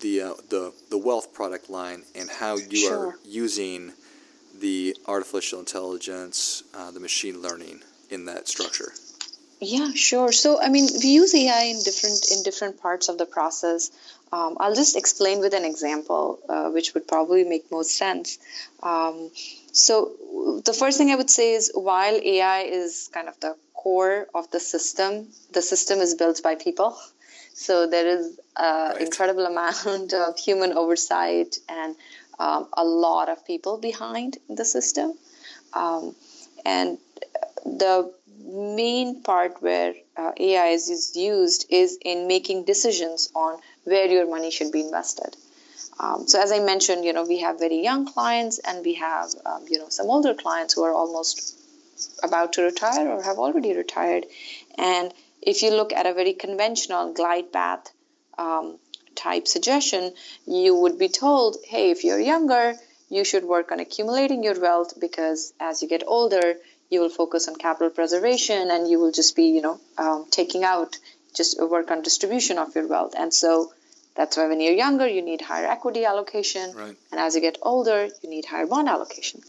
the 0.00 0.22
uh, 0.22 0.34
the 0.48 0.72
the 0.90 0.98
wealth 0.98 1.32
product 1.32 1.70
line 1.70 2.02
and 2.14 2.28
how 2.30 2.56
you 2.56 2.76
sure. 2.76 3.08
are 3.08 3.18
using 3.24 3.92
the 4.60 4.96
artificial 5.06 5.60
intelligence, 5.60 6.62
uh, 6.74 6.90
the 6.90 7.00
machine 7.00 7.40
learning 7.40 7.80
in 8.10 8.24
that 8.26 8.48
structure. 8.48 8.92
Yeah, 9.60 9.90
sure. 9.94 10.30
So 10.32 10.60
I 10.60 10.68
mean, 10.68 10.88
we 11.02 11.08
use 11.08 11.34
AI 11.34 11.62
in 11.64 11.82
different 11.82 12.30
in 12.30 12.42
different 12.42 12.80
parts 12.80 13.08
of 13.08 13.18
the 13.18 13.26
process. 13.26 13.90
Um, 14.30 14.56
I'll 14.60 14.74
just 14.74 14.96
explain 14.96 15.40
with 15.40 15.54
an 15.54 15.64
example, 15.64 16.38
uh, 16.48 16.70
which 16.70 16.94
would 16.94 17.08
probably 17.08 17.44
make 17.44 17.70
most 17.70 17.96
sense. 17.96 18.38
Um, 18.82 19.30
so 19.72 20.12
the 20.64 20.72
first 20.72 20.98
thing 20.98 21.10
I 21.10 21.16
would 21.16 21.30
say 21.30 21.54
is 21.54 21.72
while 21.74 22.14
AI 22.14 22.60
is 22.62 23.08
kind 23.12 23.28
of 23.28 23.40
the 23.40 23.56
core 23.74 24.26
of 24.34 24.50
the 24.50 24.60
system, 24.60 25.28
the 25.52 25.62
system 25.62 25.98
is 26.00 26.14
built 26.14 26.42
by 26.42 26.54
people. 26.54 26.96
So 27.58 27.88
there 27.88 28.06
is 28.06 28.38
an 28.56 28.92
right. 28.92 29.00
incredible 29.00 29.44
amount 29.44 30.14
of 30.14 30.38
human 30.38 30.72
oversight 30.72 31.58
and 31.68 31.96
um, 32.38 32.68
a 32.72 32.84
lot 32.84 33.28
of 33.28 33.44
people 33.44 33.78
behind 33.78 34.38
the 34.48 34.64
system. 34.64 35.14
Um, 35.72 36.14
and 36.64 36.98
the 37.64 38.14
main 38.44 39.24
part 39.24 39.60
where 39.60 39.94
uh, 40.16 40.30
AI 40.38 40.68
is 40.68 41.16
used 41.16 41.66
is 41.68 41.98
in 42.00 42.28
making 42.28 42.64
decisions 42.64 43.28
on 43.34 43.58
where 43.82 44.06
your 44.06 44.30
money 44.30 44.52
should 44.52 44.70
be 44.70 44.80
invested. 44.80 45.36
Um, 45.98 46.28
so 46.28 46.40
as 46.40 46.52
I 46.52 46.60
mentioned, 46.60 47.04
you 47.04 47.12
know, 47.12 47.24
we 47.24 47.40
have 47.40 47.58
very 47.58 47.82
young 47.82 48.06
clients 48.06 48.60
and 48.60 48.84
we 48.84 48.94
have, 48.94 49.30
um, 49.44 49.64
you 49.68 49.78
know, 49.78 49.88
some 49.88 50.06
older 50.06 50.32
clients 50.32 50.74
who 50.74 50.84
are 50.84 50.94
almost 50.94 51.58
about 52.22 52.52
to 52.52 52.62
retire 52.62 53.08
or 53.08 53.20
have 53.20 53.38
already 53.38 53.74
retired. 53.74 54.26
And 54.76 55.12
if 55.42 55.62
you 55.62 55.70
look 55.70 55.92
at 55.92 56.06
a 56.06 56.14
very 56.14 56.32
conventional 56.32 57.12
glide 57.12 57.52
path 57.52 57.90
um, 58.36 58.78
type 59.14 59.48
suggestion, 59.48 60.12
you 60.46 60.74
would 60.74 60.98
be 60.98 61.08
told, 61.08 61.56
hey, 61.66 61.90
if 61.90 62.04
you're 62.04 62.20
younger, 62.20 62.74
you 63.10 63.24
should 63.24 63.44
work 63.44 63.72
on 63.72 63.80
accumulating 63.80 64.42
your 64.42 64.60
wealth 64.60 64.94
because 65.00 65.52
as 65.58 65.82
you 65.82 65.88
get 65.88 66.02
older, 66.06 66.56
you 66.90 67.00
will 67.00 67.08
focus 67.08 67.48
on 67.48 67.56
capital 67.56 67.90
preservation 67.90 68.70
and 68.70 68.88
you 68.88 68.98
will 68.98 69.12
just 69.12 69.36
be, 69.36 69.48
you 69.48 69.62
know, 69.62 69.80
um, 69.96 70.26
taking 70.30 70.64
out, 70.64 70.98
just 71.34 71.60
work 71.60 71.90
on 71.90 72.02
distribution 72.02 72.58
of 72.58 72.74
your 72.74 72.86
wealth. 72.86 73.14
And 73.16 73.32
so 73.32 73.72
that's 74.14 74.36
why 74.36 74.46
when 74.48 74.60
you're 74.60 74.74
younger, 74.74 75.06
you 75.06 75.22
need 75.22 75.40
higher 75.40 75.66
equity 75.66 76.04
allocation. 76.04 76.72
Right. 76.74 76.96
And 77.12 77.20
as 77.20 77.34
you 77.34 77.40
get 77.40 77.58
older, 77.62 78.08
you 78.22 78.30
need 78.30 78.44
higher 78.44 78.66
bond 78.66 78.88
allocation. 78.88 79.42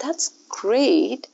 That's 0.00 0.32
great, 0.48 1.28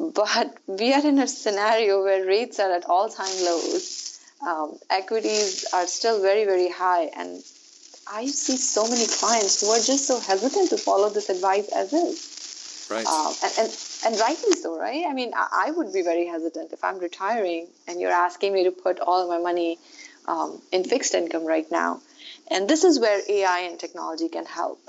but 0.00 0.56
we 0.66 0.94
are 0.94 1.06
in 1.06 1.18
a 1.18 1.28
scenario 1.28 2.02
where 2.02 2.24
rates 2.24 2.58
are 2.58 2.72
at 2.72 2.86
all 2.86 3.10
time 3.10 3.44
lows. 3.44 4.18
Um, 4.40 4.78
equities 4.88 5.66
are 5.74 5.86
still 5.86 6.22
very, 6.22 6.46
very 6.46 6.70
high. 6.70 7.10
And 7.14 7.42
I 8.10 8.24
see 8.24 8.56
so 8.56 8.84
many 8.88 9.06
clients 9.06 9.60
who 9.60 9.68
are 9.68 9.78
just 9.78 10.06
so 10.06 10.18
hesitant 10.18 10.70
to 10.70 10.78
follow 10.78 11.10
this 11.10 11.28
advice 11.28 11.68
as 11.68 11.92
is. 11.92 12.88
Right. 12.90 13.06
Um, 13.06 13.34
and, 13.44 13.52
and, 13.58 13.78
and 14.06 14.20
rightly 14.20 14.52
so, 14.52 14.80
right? 14.80 15.04
I 15.06 15.12
mean, 15.12 15.32
I, 15.36 15.66
I 15.66 15.70
would 15.70 15.92
be 15.92 16.02
very 16.02 16.26
hesitant 16.26 16.72
if 16.72 16.82
I'm 16.82 16.98
retiring 16.98 17.68
and 17.86 18.00
you're 18.00 18.10
asking 18.10 18.54
me 18.54 18.64
to 18.64 18.70
put 18.70 19.00
all 19.00 19.22
of 19.22 19.28
my 19.28 19.38
money 19.38 19.78
um, 20.26 20.62
in 20.72 20.82
fixed 20.82 21.14
income 21.14 21.44
right 21.44 21.70
now. 21.70 22.00
And 22.50 22.68
this 22.68 22.84
is 22.84 22.98
where 22.98 23.20
AI 23.28 23.60
and 23.70 23.78
technology 23.78 24.30
can 24.30 24.46
help. 24.46 24.80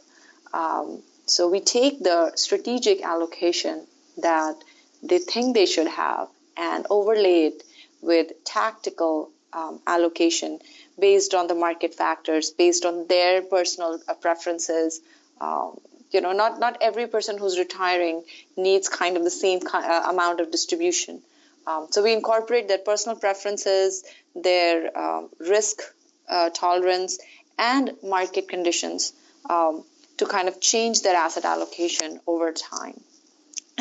Um, 0.53 1.03
so 1.25 1.49
we 1.49 1.59
take 1.59 1.99
the 1.99 2.31
strategic 2.35 3.03
allocation 3.03 3.85
that 4.17 4.55
they 5.03 5.19
think 5.19 5.55
they 5.55 5.65
should 5.65 5.87
have 5.87 6.27
and 6.57 6.85
overlay 6.89 7.45
it 7.45 7.63
with 8.01 8.43
tactical 8.43 9.31
um, 9.53 9.79
allocation 9.87 10.59
based 10.99 11.33
on 11.33 11.47
the 11.47 11.55
market 11.55 11.93
factors, 11.95 12.51
based 12.51 12.85
on 12.85 13.07
their 13.07 13.41
personal 13.41 13.99
uh, 14.07 14.13
preferences. 14.13 15.01
Um, 15.39 15.79
you 16.11 16.21
know, 16.21 16.33
not 16.33 16.59
not 16.59 16.77
every 16.81 17.07
person 17.07 17.37
who's 17.37 17.57
retiring 17.57 18.23
needs 18.57 18.89
kind 18.89 19.17
of 19.17 19.23
the 19.23 19.29
same 19.29 19.59
uh, 19.73 20.05
amount 20.09 20.41
of 20.41 20.51
distribution. 20.51 21.21
Um, 21.65 21.87
so 21.89 22.03
we 22.03 22.11
incorporate 22.13 22.67
their 22.67 22.79
personal 22.79 23.17
preferences, 23.17 24.03
their 24.35 24.97
um, 24.97 25.29
risk 25.39 25.81
uh, 26.27 26.49
tolerance, 26.49 27.19
and 27.57 27.91
market 28.03 28.49
conditions 28.49 29.13
um, 29.49 29.83
to 30.17 30.25
kind 30.25 30.47
of 30.47 30.59
change 30.59 31.01
their 31.01 31.15
asset 31.15 31.45
allocation 31.45 32.19
over 32.27 32.51
time. 32.51 32.99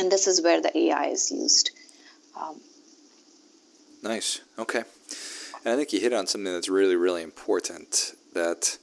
And 0.00 0.10
this 0.10 0.26
is 0.26 0.40
where 0.40 0.62
the 0.62 0.76
AI 0.76 1.08
is 1.08 1.30
used. 1.30 1.72
Um, 2.34 2.58
nice. 4.02 4.40
Okay. 4.58 4.82
And 5.62 5.74
I 5.74 5.76
think 5.76 5.92
you 5.92 6.00
hit 6.00 6.14
on 6.14 6.26
something 6.26 6.50
that's 6.50 6.70
really, 6.70 6.96
really 6.96 7.22
important 7.22 8.14
that 8.32 8.78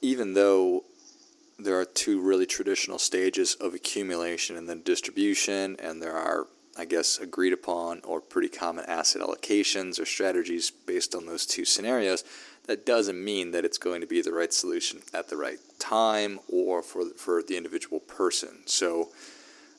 even 0.00 0.32
though 0.32 0.84
there 1.58 1.78
are 1.78 1.84
two 1.84 2.22
really 2.22 2.46
traditional 2.46 2.98
stages 2.98 3.54
of 3.56 3.74
accumulation 3.74 4.56
and 4.56 4.66
then 4.66 4.80
distribution, 4.82 5.76
and 5.78 6.00
there 6.00 6.16
are, 6.16 6.46
I 6.78 6.86
guess, 6.86 7.18
agreed 7.18 7.52
upon 7.52 8.00
or 8.02 8.22
pretty 8.22 8.48
common 8.48 8.86
asset 8.86 9.20
allocations 9.20 10.00
or 10.00 10.06
strategies 10.06 10.70
based 10.70 11.14
on 11.14 11.26
those 11.26 11.44
two 11.44 11.66
scenarios, 11.66 12.24
that 12.66 12.86
doesn't 12.86 13.22
mean 13.22 13.50
that 13.50 13.66
it's 13.66 13.76
going 13.76 14.00
to 14.00 14.06
be 14.06 14.22
the 14.22 14.32
right 14.32 14.54
solution 14.54 15.00
at 15.12 15.28
the 15.28 15.36
right 15.36 15.58
time 15.78 16.40
or 16.48 16.80
for, 16.80 17.10
for 17.10 17.42
the 17.42 17.58
individual 17.58 18.00
person. 18.00 18.62
So, 18.64 19.10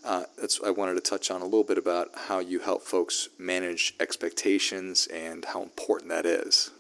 uh, 0.06 0.24
that's 0.38 0.60
I 0.64 0.70
wanted 0.70 0.94
to 0.96 1.02
touch 1.02 1.32
on 1.32 1.42
a 1.42 1.46
little 1.46 1.64
bit 1.64 1.78
about 1.78 2.12
how 2.28 2.40
you 2.40 2.60
help 2.60 2.84
folks 2.84 3.30
manage 3.38 3.96
expectations 4.00 5.08
and 5.08 5.44
how 5.46 5.64
important 5.64 6.10
that 6.10 6.26
is. 6.26 6.72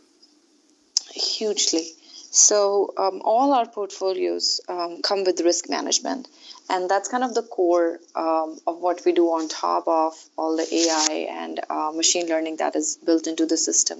Hugely. 1.11 1.87
So 2.31 2.93
um, 2.97 3.21
all 3.23 3.53
our 3.53 3.65
portfolios 3.65 4.59
um, 4.67 5.01
come 5.01 5.23
with 5.23 5.39
risk 5.39 5.69
management, 5.69 6.27
and 6.69 6.89
that's 6.89 7.07
kind 7.07 7.23
of 7.23 7.33
the 7.33 7.43
core 7.43 7.99
um, 8.13 8.59
of 8.67 8.79
what 8.79 9.03
we 9.05 9.13
do 9.13 9.27
on 9.27 9.47
top 9.47 9.87
of 9.87 10.13
all 10.37 10.57
the 10.57 10.67
AI 10.71 11.27
and 11.29 11.61
uh, 11.69 11.91
machine 11.95 12.27
learning 12.27 12.57
that 12.57 12.75
is 12.75 12.97
built 12.97 13.27
into 13.27 13.45
the 13.45 13.57
system. 13.57 13.99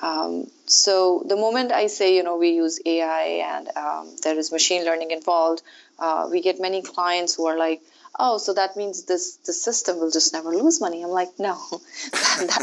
Um, 0.00 0.48
so 0.66 1.24
the 1.26 1.36
moment 1.36 1.72
I 1.72 1.88
say, 1.88 2.14
you 2.14 2.22
know, 2.22 2.36
we 2.36 2.50
use 2.50 2.80
AI 2.84 3.42
and 3.56 3.68
um, 3.76 4.16
there 4.22 4.38
is 4.38 4.52
machine 4.52 4.84
learning 4.84 5.10
involved, 5.10 5.62
uh, 5.98 6.28
we 6.30 6.42
get 6.42 6.60
many 6.60 6.82
clients 6.82 7.34
who 7.34 7.46
are 7.46 7.56
like, 7.56 7.82
oh, 8.18 8.38
so 8.38 8.54
that 8.54 8.76
means 8.76 9.04
this 9.04 9.36
the 9.36 9.52
system 9.52 9.98
will 9.98 10.10
just 10.10 10.32
never 10.32 10.50
lose 10.50 10.80
money. 10.80 11.02
I'm 11.02 11.10
like, 11.10 11.38
no. 11.38 11.58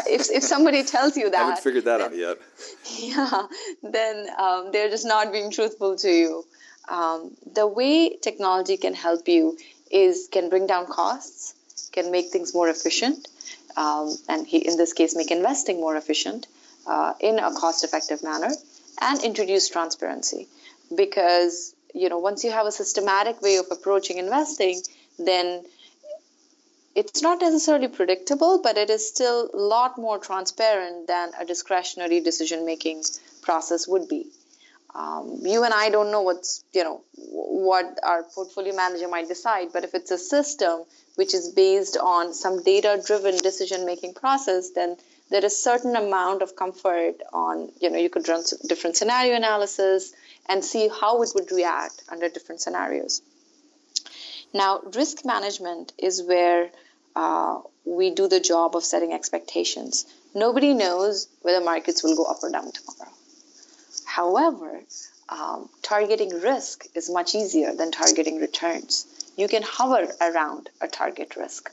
if, 0.08 0.30
if 0.32 0.44
somebody 0.44 0.84
tells 0.84 1.16
you 1.18 1.30
that, 1.30 1.36
I 1.42 1.46
haven't 1.46 1.64
figured 1.64 1.86
that 1.86 1.98
then, 1.98 2.08
out 2.08 2.16
yet. 2.16 2.38
Yeah, 3.00 3.48
then 3.84 4.28
um, 4.38 4.72
they're 4.72 4.90
just 4.90 5.06
not 5.06 5.32
being 5.32 5.52
truthful 5.52 5.96
to 5.98 6.10
you. 6.10 6.46
Um, 6.90 7.32
the 7.54 7.66
way 7.68 8.18
technology 8.18 8.78
can 8.78 8.94
help 8.94 9.28
you 9.28 9.58
is 9.92 10.28
can 10.32 10.50
bring 10.50 10.68
down 10.68 10.88
costs, 10.88 11.54
can 11.92 12.12
make 12.12 12.28
things 12.28 12.54
more 12.54 12.70
efficient, 12.70 13.28
um, 13.78 14.16
and 14.28 14.46
he, 14.46 14.58
in 14.58 14.78
this 14.78 14.94
case, 14.94 15.16
make 15.16 15.32
investing 15.32 15.80
more 15.80 15.96
efficient 15.96 16.48
uh, 16.88 17.14
in 17.20 17.40
a 17.40 17.54
cost-effective 17.54 18.24
manner, 18.24 18.52
and 19.02 19.24
introduce 19.24 19.70
transparency. 19.70 20.48
Because 20.96 21.74
you 21.94 22.10
know, 22.10 22.18
once 22.18 22.44
you 22.44 22.52
have 22.52 22.66
a 22.66 22.72
systematic 22.72 23.42
way 23.42 23.58
of 23.58 23.68
approaching 23.72 24.18
investing, 24.18 24.82
then 25.18 25.64
it's 26.96 27.22
not 27.22 27.42
necessarily 27.42 27.88
predictable, 27.88 28.62
but 28.62 28.78
it 28.78 28.90
is 28.90 29.08
still 29.08 29.50
a 29.54 29.58
lot 29.58 29.98
more 29.98 30.20
transparent 30.20 31.08
than 31.08 31.32
a 31.40 31.46
discretionary 31.46 32.20
decision 32.20 32.66
making 32.66 33.04
process 33.42 33.88
would 33.88 34.08
be. 34.08 34.28
Um, 34.96 35.40
you 35.42 35.64
and 35.64 35.74
I 35.74 35.90
don't 35.90 36.12
know 36.12 36.22
what's 36.22 36.64
you 36.72 36.84
know 36.84 37.02
what 37.16 38.00
our 38.04 38.22
portfolio 38.24 38.76
manager 38.76 39.08
might 39.08 39.28
decide, 39.28 39.70
but 39.74 39.84
if 39.84 39.96
it's 39.96 40.12
a 40.12 40.20
system 40.20 40.84
which 41.16 41.34
is 41.34 41.50
based 41.50 41.98
on 41.98 42.34
some 42.34 42.62
data 42.62 43.02
driven 43.04 43.38
decision 43.38 43.88
making 43.88 44.14
process, 44.14 44.70
then 44.72 44.98
there 45.32 45.44
is 45.44 45.58
certain 45.58 45.96
amount 45.96 46.44
of 46.44 46.56
comfort 46.56 47.16
on 47.34 47.72
you 47.82 47.90
know 47.90 47.98
you 47.98 48.10
could 48.10 48.28
run 48.28 48.44
different 48.68 48.96
scenario 48.96 49.36
analysis 49.36 50.14
and 50.48 50.64
see 50.64 50.88
how 50.90 51.24
it 51.24 51.32
would 51.34 51.52
react 51.52 52.04
under 52.10 52.30
different 52.30 52.62
scenarios. 52.62 53.24
Now, 54.54 54.82
risk 54.94 55.26
management 55.26 55.94
is 55.98 56.22
where 56.22 56.70
uh, 57.16 57.62
we 57.86 58.12
do 58.12 58.28
the 58.28 58.40
job 58.40 58.76
of 58.76 58.84
setting 58.84 59.14
expectations. 59.14 60.06
Nobody 60.36 60.74
knows 60.74 61.28
whether 61.42 61.64
markets 61.64 62.04
will 62.04 62.16
go 62.16 62.26
up 62.26 62.44
or 62.44 62.52
down 62.52 62.72
tomorrow. 62.72 63.12
However, 64.06 64.82
um, 65.30 65.70
targeting 65.82 66.30
risk 66.42 66.86
is 66.94 67.10
much 67.10 67.34
easier 67.36 67.74
than 67.74 67.92
targeting 67.92 68.40
returns. 68.40 69.08
You 69.36 69.48
can 69.48 69.64
hover 69.64 70.08
around 70.22 70.70
a 70.82 70.88
target 70.88 71.36
risk. 71.36 71.72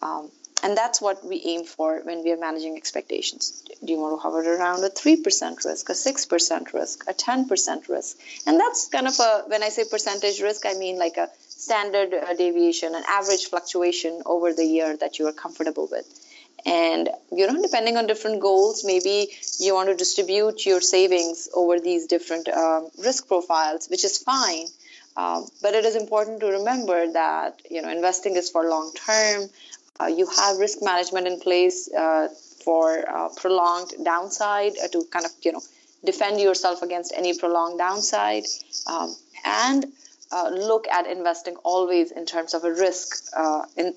Um, 0.00 0.30
and 0.62 0.76
that's 0.76 1.00
what 1.00 1.24
we 1.26 1.42
aim 1.44 1.64
for 1.64 2.00
when 2.04 2.22
we 2.22 2.30
are 2.32 2.38
managing 2.38 2.76
expectations. 2.76 3.64
Do 3.84 3.92
you 3.92 3.98
want 3.98 4.16
to 4.16 4.22
hover 4.22 4.40
around 4.40 4.84
a 4.84 4.90
3% 4.90 5.64
risk, 5.64 5.88
a 5.88 5.92
6% 5.92 6.72
risk, 6.72 7.04
a 7.08 7.12
10% 7.12 7.88
risk? 7.88 8.16
And 8.46 8.60
that's 8.60 8.88
kind 8.88 9.08
of 9.08 9.18
a, 9.18 9.42
when 9.48 9.62
I 9.62 9.70
say 9.70 9.84
percentage 9.84 10.40
risk, 10.40 10.64
I 10.64 10.74
mean 10.74 10.98
like 10.98 11.16
a 11.16 11.28
standard 11.66 12.12
uh, 12.12 12.34
deviation, 12.34 12.94
an 12.94 13.04
average 13.08 13.44
fluctuation 13.46 14.22
over 14.26 14.52
the 14.52 14.64
year 14.64 14.96
that 15.02 15.18
you 15.18 15.26
are 15.28 15.36
comfortable 15.44 15.88
with. 15.90 16.06
And, 16.64 17.08
you 17.30 17.46
know, 17.46 17.60
depending 17.60 17.96
on 17.96 18.06
different 18.06 18.40
goals, 18.40 18.84
maybe 18.84 19.16
you 19.58 19.74
want 19.74 19.88
to 19.88 19.96
distribute 19.96 20.64
your 20.64 20.80
savings 20.80 21.48
over 21.54 21.80
these 21.80 22.06
different 22.06 22.48
um, 22.48 22.88
risk 23.08 23.26
profiles, 23.26 23.88
which 23.88 24.04
is 24.04 24.18
fine. 24.18 24.66
Um, 25.16 25.46
but 25.60 25.74
it 25.74 25.84
is 25.84 25.96
important 25.96 26.40
to 26.40 26.46
remember 26.46 27.12
that, 27.12 27.60
you 27.70 27.82
know, 27.82 27.90
investing 27.90 28.36
is 28.36 28.48
for 28.50 28.68
long 28.68 28.92
term. 28.94 29.48
Uh, 30.00 30.06
you 30.06 30.26
have 30.26 30.56
risk 30.58 30.78
management 30.82 31.26
in 31.26 31.40
place 31.40 31.78
uh, 31.92 32.28
for 32.64 32.86
uh, 33.08 33.28
prolonged 33.36 33.92
downside 34.04 34.72
uh, 34.82 34.88
to 34.88 35.04
kind 35.10 35.26
of, 35.26 35.32
you 35.42 35.52
know, 35.52 35.62
defend 36.04 36.40
yourself 36.40 36.82
against 36.82 37.12
any 37.16 37.36
prolonged 37.38 37.78
downside. 37.78 38.44
Um, 38.86 39.14
and 39.44 39.86
uh, 40.32 40.48
look 40.50 40.88
at 40.88 41.06
investing 41.06 41.56
always 41.62 42.10
in 42.10 42.26
terms 42.26 42.54
of 42.54 42.64
a 42.64 42.72
risk 42.72 43.28
uh, 43.36 43.62
in, 43.76 43.94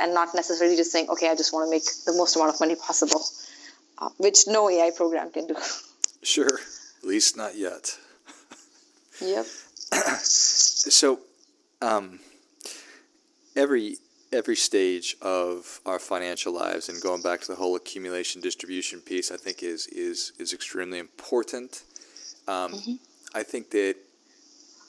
and 0.00 0.14
not 0.14 0.34
necessarily 0.34 0.76
just 0.76 0.92
saying, 0.92 1.08
okay, 1.08 1.30
I 1.30 1.36
just 1.36 1.52
want 1.52 1.66
to 1.66 1.70
make 1.70 1.84
the 2.04 2.12
most 2.12 2.36
amount 2.36 2.54
of 2.54 2.60
money 2.60 2.74
possible, 2.74 3.22
uh, 3.98 4.10
which 4.18 4.46
no 4.46 4.68
AI 4.68 4.90
program 4.94 5.30
can 5.30 5.46
do. 5.46 5.56
Sure, 6.22 6.58
at 7.02 7.04
least 7.08 7.36
not 7.36 7.56
yet. 7.56 7.96
Yep. 9.20 9.46
so, 10.22 11.20
um, 11.80 12.18
every 13.54 13.96
every 14.32 14.56
stage 14.56 15.16
of 15.22 15.80
our 15.86 15.98
financial 15.98 16.52
lives, 16.52 16.88
and 16.88 17.00
going 17.00 17.22
back 17.22 17.40
to 17.42 17.46
the 17.48 17.54
whole 17.54 17.76
accumulation 17.76 18.40
distribution 18.40 19.00
piece, 19.00 19.30
I 19.30 19.36
think 19.36 19.62
is 19.62 19.86
is 19.86 20.32
is 20.38 20.52
extremely 20.52 20.98
important. 20.98 21.82
Um, 22.48 22.72
mm-hmm. 22.72 22.94
I 23.34 23.42
think 23.42 23.70
that 23.70 23.96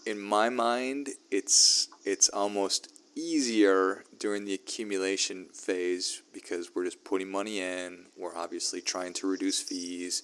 in 0.07 0.21
my 0.21 0.49
mind, 0.49 1.09
it's 1.29 1.89
it's 2.05 2.29
almost 2.29 2.93
easier 3.15 4.03
during 4.19 4.45
the 4.45 4.53
accumulation 4.53 5.47
phase 5.53 6.21
because 6.33 6.71
we're 6.73 6.85
just 6.85 7.03
putting 7.03 7.29
money 7.29 7.59
in. 7.59 8.05
We're 8.15 8.35
obviously 8.35 8.79
trying 8.79 9.13
to 9.13 9.27
reduce 9.27 9.59
fees 9.61 10.23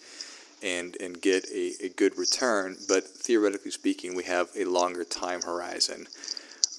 and 0.63 0.95
and 1.01 1.21
get 1.21 1.45
a, 1.51 1.73
a 1.83 1.89
good 1.89 2.17
return. 2.17 2.77
But 2.87 3.03
theoretically 3.03 3.71
speaking, 3.71 4.15
we 4.15 4.23
have 4.23 4.49
a 4.55 4.63
longer 4.63 5.03
time 5.03 5.41
horizon. 5.41 6.07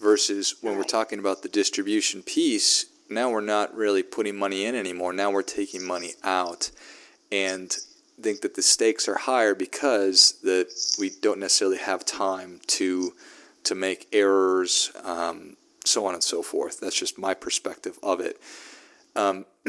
Versus 0.01 0.57
when 0.61 0.77
we're 0.77 0.83
talking 0.83 1.19
about 1.19 1.43
the 1.43 1.49
distribution 1.49 2.23
piece, 2.23 2.87
now 3.09 3.31
we're 3.31 3.41
not 3.41 3.75
really 3.77 4.03
putting 4.03 4.37
money 4.37 4.65
in 4.65 4.75
anymore. 4.75 5.13
Now 5.13 5.31
we're 5.31 5.43
taking 5.43 5.87
money 5.87 6.15
out. 6.25 6.71
And 7.31 7.75
think 8.21 8.41
that 8.43 8.55
the 8.55 8.63
stakes 8.63 9.09
are 9.09 9.17
higher 9.17 9.55
because 9.55 10.39
that 10.43 10.69
we 10.99 11.11
don't 11.11 11.39
necessarily 11.39 11.79
have 11.79 12.05
time 12.05 12.61
to 12.69 13.13
to 13.65 13.75
make 13.75 14.09
errors, 14.13 14.93
um, 15.05 15.57
so 15.85 16.07
on 16.07 16.15
and 16.15 16.23
so 16.23 16.43
forth. 16.43 16.81
That's 16.81 16.99
just 16.99 17.19
my 17.19 17.33
perspective 17.33 17.99
of 18.03 18.21
it. 18.21 18.39
Um, 19.17 19.47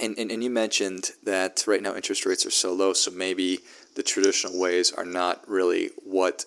and, 0.00 0.16
and, 0.16 0.30
and 0.30 0.42
you 0.42 0.50
mentioned 0.50 1.10
that 1.24 1.64
right 1.66 1.82
now 1.82 1.96
interest 1.96 2.24
rates 2.24 2.46
are 2.46 2.50
so 2.50 2.72
low, 2.72 2.92
so 2.92 3.10
maybe 3.10 3.58
the 3.96 4.04
traditional 4.04 4.58
ways 4.58 4.92
are 4.92 5.04
not 5.04 5.46
really 5.48 5.90
what 6.04 6.46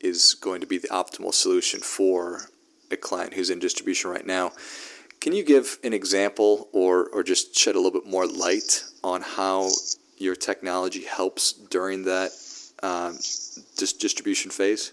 is 0.00 0.34
going 0.34 0.60
to 0.60 0.66
be 0.66 0.78
the 0.78 0.88
optimal 0.88 1.34
solution 1.34 1.80
for 1.80 2.42
a 2.90 2.96
client 2.96 3.34
who's 3.34 3.50
in 3.50 3.58
distribution 3.58 4.10
right 4.10 4.26
now. 4.26 4.52
Can 5.20 5.32
you 5.32 5.44
give 5.44 5.78
an 5.82 5.92
example 5.92 6.68
or, 6.72 7.08
or 7.08 7.22
just 7.22 7.56
shed 7.56 7.74
a 7.74 7.80
little 7.80 8.00
bit 8.00 8.08
more 8.08 8.26
light 8.26 8.84
on 9.02 9.22
how 9.22 9.70
your 10.20 10.34
technology 10.34 11.04
helps 11.04 11.52
during 11.52 12.04
that 12.04 12.30
um, 12.82 13.14
dis- 13.76 13.92
distribution 13.92 14.50
phase? 14.50 14.92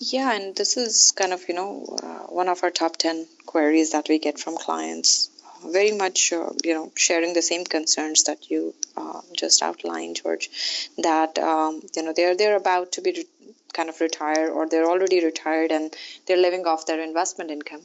Yeah, 0.00 0.32
and 0.32 0.54
this 0.54 0.76
is 0.76 1.12
kind 1.12 1.32
of, 1.32 1.48
you 1.48 1.54
know, 1.54 1.84
uh, 2.02 2.32
one 2.32 2.48
of 2.48 2.62
our 2.62 2.70
top 2.70 2.96
10 2.96 3.26
queries 3.46 3.92
that 3.92 4.08
we 4.08 4.18
get 4.18 4.38
from 4.38 4.56
clients. 4.56 5.28
Uh, 5.44 5.70
very 5.70 5.92
much, 5.92 6.32
uh, 6.32 6.50
you 6.64 6.72
know, 6.74 6.92
sharing 6.94 7.34
the 7.34 7.42
same 7.42 7.64
concerns 7.64 8.24
that 8.24 8.48
you 8.50 8.74
uh, 8.96 9.20
just 9.36 9.60
outlined, 9.60 10.20
George, 10.22 10.50
that, 10.98 11.38
um, 11.38 11.82
you 11.96 12.02
know, 12.04 12.12
they're, 12.14 12.36
they're 12.36 12.56
about 12.56 12.92
to 12.92 13.00
be 13.00 13.12
re- 13.12 13.52
kind 13.72 13.88
of 13.88 14.00
retired 14.00 14.50
or 14.50 14.68
they're 14.68 14.88
already 14.88 15.24
retired 15.24 15.72
and 15.72 15.92
they're 16.26 16.36
living 16.36 16.64
off 16.64 16.86
their 16.86 17.00
investment 17.00 17.50
income. 17.50 17.82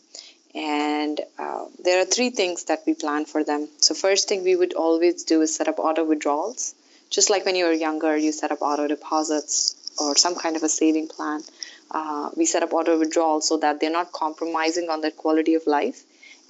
And 0.55 1.19
uh, 1.39 1.65
there 1.83 2.01
are 2.01 2.05
three 2.05 2.29
things 2.29 2.65
that 2.65 2.83
we 2.85 2.93
plan 2.93 3.25
for 3.25 3.43
them. 3.43 3.67
So, 3.79 3.95
first 3.95 4.29
thing 4.29 4.43
we 4.43 4.55
would 4.55 4.73
always 4.73 5.23
do 5.23 5.41
is 5.41 5.55
set 5.55 5.67
up 5.67 5.79
auto 5.79 6.03
withdrawals. 6.03 6.75
Just 7.09 7.29
like 7.29 7.45
when 7.45 7.55
you 7.55 7.65
were 7.65 7.73
younger, 7.73 8.15
you 8.15 8.31
set 8.31 8.51
up 8.51 8.61
auto 8.61 8.87
deposits 8.87 9.75
or 9.99 10.15
some 10.15 10.35
kind 10.35 10.55
of 10.55 10.63
a 10.63 10.69
saving 10.69 11.07
plan 11.07 11.41
uh, 11.93 12.29
we 12.35 12.45
set 12.45 12.63
up 12.63 12.73
auto 12.73 12.97
withdrawals 12.97 13.47
so 13.47 13.57
that 13.57 13.79
they're 13.79 13.91
not 13.91 14.11
compromising 14.11 14.89
on 14.89 15.01
their 15.01 15.11
quality 15.11 15.53
of 15.53 15.65
life 15.67 16.03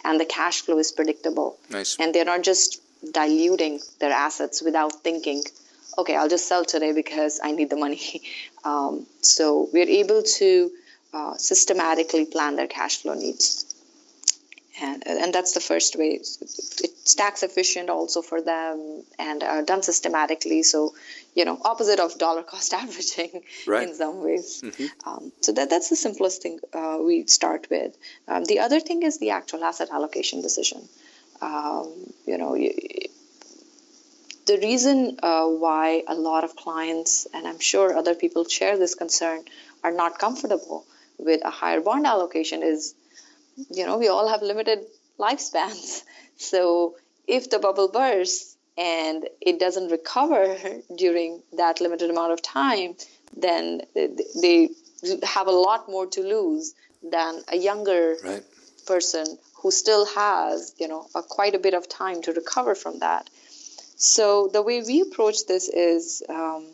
and 0.06 0.20
the 0.20 0.26
cash 0.26 0.62
flow 0.62 0.80
is 0.80 0.92
predictable. 0.92 1.58
Nice. 1.70 1.98
And 2.00 2.14
they're 2.14 2.26
not 2.26 2.44
just 2.44 2.82
diluting 3.12 3.80
their 4.00 4.12
assets 4.12 4.62
without 4.62 5.04
thinking, 5.04 5.44
okay, 5.98 6.16
I'll 6.16 6.30
just 6.30 6.48
sell 6.48 6.64
today 6.64 6.94
because 6.94 7.42
I 7.44 7.52
need 7.52 7.70
the 7.70 7.76
money. 7.76 8.22
Um, 8.66 9.06
so 9.20 9.68
we're 9.74 9.90
able 9.90 10.24
to 10.24 10.72
uh, 11.14 11.36
systematically 11.36 12.24
plan 12.24 12.56
their 12.56 12.68
cash 12.68 13.02
flow 13.02 13.14
needs 13.14 13.73
and 14.82 15.03
and 15.06 15.34
that's 15.34 15.53
the 15.53 15.60
first 15.60 15.96
way. 15.98 16.20
It's 16.20 17.13
tax 17.15 17.44
efficient 17.44 17.89
also 17.89 18.22
for 18.22 18.42
them 18.42 19.03
and 19.20 19.44
uh, 19.44 19.62
done 19.62 19.84
systematically. 19.84 20.63
So, 20.63 20.96
you 21.36 21.46
know, 21.46 21.60
opposite 21.63 22.00
of 22.00 22.18
dollar 22.18 22.44
cost 22.44 22.74
averaging 22.84 23.44
right. 23.68 23.88
in 23.88 23.96
some 23.96 24.24
ways. 24.24 24.62
Mm-hmm. 24.63 25.10
Um, 25.10 25.32
so 25.42 25.51
that 25.53 25.70
that's 25.70 25.89
the 25.89 25.96
simplest 25.96 26.42
thing 26.42 26.60
uh, 26.74 26.98
we 27.01 27.27
start 27.27 27.68
with. 27.70 27.96
Um, 28.27 28.46
the 28.46 28.60
other 28.60 28.80
thing 28.80 29.03
is 29.03 29.20
the 29.20 29.32
actual 29.32 29.63
asset 29.63 29.89
allocation 29.92 30.42
decision. 30.42 30.88
Um, 31.42 31.92
you 32.25 32.38
know. 32.38 32.56
You, 32.56 32.74
the 34.46 34.58
reason 34.58 35.20
uh, 35.24 35.48
why 35.48 36.03
a 36.06 36.15
lot 36.15 36.44
of 36.44 36.53
clients, 36.58 37.27
and 37.34 37.48
I'm 37.48 37.60
sure 37.60 37.96
other 37.96 38.13
people 38.13 38.44
share 38.44 38.77
this 38.77 38.94
concern, 38.94 39.46
are 39.86 39.92
not 39.92 40.20
comfortable 40.20 40.86
with 41.18 41.42
a 41.46 41.50
higher 41.50 41.80
bond 41.80 42.06
allocation 42.06 42.62
is 42.62 42.94
you 43.70 43.86
know, 43.86 43.98
we 43.98 44.08
all 44.08 44.28
have 44.28 44.42
limited 44.42 44.86
lifespans. 45.20 46.04
So 46.36 46.96
if 47.28 47.52
the 47.52 47.60
bubble 47.60 47.88
bursts 47.88 48.58
and 48.76 49.30
it 49.40 49.60
doesn't 49.60 49.92
recover 49.92 50.58
during 50.98 51.42
that 51.56 51.80
limited 51.80 52.10
amount 52.10 52.34
of 52.34 52.42
time, 52.42 52.96
then 53.38 53.82
they 53.94 54.70
have 55.24 55.48
a 55.48 55.52
lot 55.52 55.88
more 55.88 56.08
to 56.08 56.22
lose 56.22 56.74
than 57.04 57.42
a 57.50 57.56
younger 57.56 58.16
right. 58.24 58.44
person 58.88 59.38
who 59.58 59.72
still 59.72 60.06
has, 60.06 60.74
you 60.80 60.88
know, 60.88 61.08
a, 61.16 61.22
quite 61.22 61.56
a 61.56 61.60
bit 61.60 61.74
of 61.74 61.88
time 61.88 62.22
to 62.24 62.34
recover 62.34 62.76
from 62.76 63.00
that. 63.00 63.30
So 63.96 64.50
the 64.52 64.62
way 64.62 64.82
we 64.82 65.02
approach 65.02 65.46
this 65.48 65.70
is 65.70 66.24
um, 66.28 66.66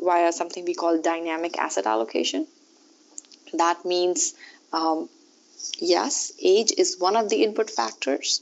via 0.00 0.32
something 0.32 0.64
we 0.64 0.74
call 0.74 1.00
dynamic 1.00 1.58
asset 1.58 1.86
allocation. 1.86 2.46
That 3.54 3.84
means 3.84 4.34
um, 4.72 5.08
Yes, 5.78 6.32
age 6.40 6.72
is 6.76 6.98
one 6.98 7.16
of 7.16 7.28
the 7.28 7.42
input 7.42 7.70
factors, 7.70 8.40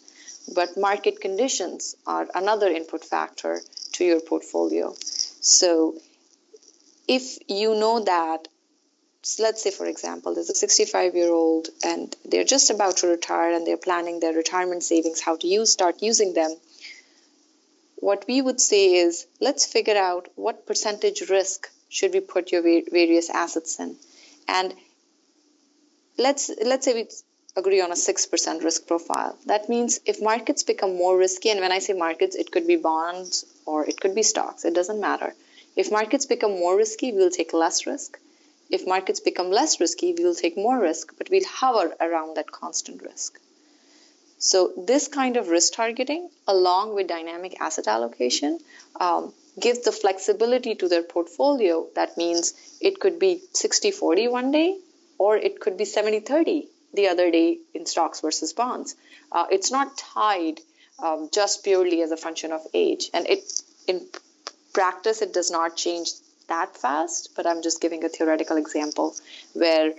but 0.55 0.77
market 0.77 1.21
conditions 1.21 1.97
are 2.07 2.29
another 2.35 2.69
input 2.69 3.05
factor 3.05 3.61
to 3.93 4.05
your 4.05 4.21
portfolio. 4.21 4.95
So 5.41 5.97
if 7.07 7.39
you 7.49 7.75
know 7.75 8.01
that, 8.05 8.49
let's 9.39 9.63
say, 9.63 9.71
for 9.71 9.87
example, 9.87 10.35
there's 10.35 10.51
a 10.51 10.55
65 10.55 11.15
year 11.15 11.31
old 11.33 11.69
and 11.85 12.15
they're 12.25 12.45
just 12.45 12.71
about 12.71 12.99
to 12.99 13.09
retire 13.09 13.53
and 13.53 13.67
they're 13.67 13.77
planning 13.77 14.21
their 14.21 14.33
retirement 14.33 14.83
savings, 14.83 15.21
how 15.21 15.37
to 15.37 15.47
use, 15.47 15.71
start 15.71 16.03
using 16.03 16.35
them. 16.35 16.55
What 17.97 18.25
we 18.29 18.41
would 18.41 18.61
say 18.61 18.95
is 18.95 19.27
let's 19.41 19.67
figure 19.67 19.97
out 19.97 20.29
what 20.37 20.67
percentage 20.67 21.29
risk 21.29 21.71
should 21.89 22.13
we 22.15 22.21
put 22.21 22.53
your 22.53 22.63
various 22.63 23.29
assets 23.29 23.79
in. 23.79 23.97
And 24.49 24.75
let's 26.19 26.51
let's 26.65 26.85
say 26.85 26.95
we 26.95 27.09
agree 27.57 27.81
on 27.81 27.91
a 27.93 27.97
6% 27.97 28.63
risk 28.63 28.87
profile. 28.87 29.37
That 29.47 29.69
means 29.69 30.01
if 30.07 30.23
markets 30.23 30.63
become 30.63 30.97
more 30.97 31.17
risky, 31.17 31.51
and 31.51 31.61
when 31.61 31.73
I 31.73 31.79
say 31.81 31.93
markets, 31.95 32.37
it 32.37 32.51
could 32.53 32.67
be 32.67 32.77
bonds 32.77 33.45
or 33.67 33.87
it 33.87 34.01
could 34.01 34.15
be 34.15 34.23
stocks, 34.23 34.65
it 34.65 34.75
doesn't 34.75 35.01
matter. 35.01 35.35
If 35.77 35.91
markets 35.91 36.27
become 36.27 36.53
more 36.53 36.77
risky, 36.77 37.13
we'll 37.13 37.31
take 37.31 37.53
less 37.53 37.87
risk. 37.87 38.19
If 38.71 38.87
markets 38.87 39.21
become 39.21 39.51
less 39.51 39.81
risky, 39.81 40.13
we 40.13 40.25
will 40.25 40.35
take 40.35 40.57
more 40.57 40.79
risk, 40.79 41.15
but 41.19 41.29
we'll 41.31 41.45
hover 41.45 41.97
around 42.01 42.37
that 42.37 42.51
constant 42.51 43.03
risk. 43.03 43.41
So, 44.39 44.73
this 44.77 45.09
kind 45.09 45.37
of 45.37 45.49
risk 45.49 45.75
targeting, 45.75 46.31
along 46.47 46.95
with 46.95 47.09
dynamic 47.09 47.61
asset 47.61 47.89
allocation, 47.89 48.59
um, 48.99 49.35
gives 49.59 49.81
the 49.81 49.93
flexibility 49.93 50.75
to 50.77 50.89
their 50.89 51.03
portfolio. 51.03 51.87
That 51.95 52.17
means 52.17 52.55
it 52.81 53.01
could 53.01 53.19
be 53.19 53.43
60 53.53 53.91
40 53.91 54.29
one 54.29 54.51
day, 54.51 54.79
or 55.25 55.37
it 55.37 55.61
could 55.61 55.77
be 55.77 55.85
70 55.85 56.21
30 56.21 56.67
the 56.95 57.09
other 57.09 57.31
day 57.31 57.59
in 57.75 57.85
stocks 57.85 58.21
versus 58.21 58.55
bonds. 58.55 58.97
Uh, 59.31 59.47
it's 59.51 59.71
not 59.71 59.99
tied 59.99 60.61
um, 60.99 61.29
just 61.31 61.63
purely 61.63 62.01
as 62.03 62.11
a 62.11 62.17
function 62.17 62.53
of 62.53 62.63
age. 62.73 63.11
And 63.13 63.29
it 63.29 63.53
in 63.87 64.07
practice, 64.73 65.21
it 65.21 65.35
does 65.35 65.51
not 65.51 65.77
change 65.77 66.11
that 66.49 66.77
fast, 66.77 67.31
but 67.37 67.47
I'm 67.47 67.61
just 67.63 67.83
giving 67.83 68.03
a 68.05 68.09
theoretical 68.09 68.57
example 68.57 69.15
where 69.53 69.93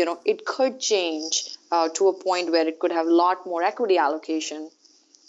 you 0.00 0.04
know 0.04 0.18
it 0.26 0.44
could 0.44 0.78
change 0.78 1.56
uh, 1.72 1.88
to 1.94 2.08
a 2.08 2.14
point 2.22 2.52
where 2.52 2.68
it 2.68 2.78
could 2.78 2.92
have 2.92 3.06
a 3.06 3.18
lot 3.22 3.46
more 3.46 3.62
equity 3.62 3.96
allocation 3.96 4.70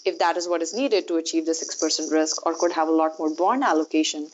if 0.03 0.19
that 0.19 0.38
is 0.38 0.47
what 0.47 0.62
is 0.62 0.73
needed 0.73 1.07
to 1.07 1.17
achieve 1.21 1.45
the 1.45 1.51
6% 1.51 2.12
risk 2.12 2.45
or 2.45 2.53
could 2.62 2.71
have 2.71 2.88
a 2.88 2.97
lot 2.99 3.17
more 3.19 3.29
bond 3.41 3.63
allocation 3.63 4.27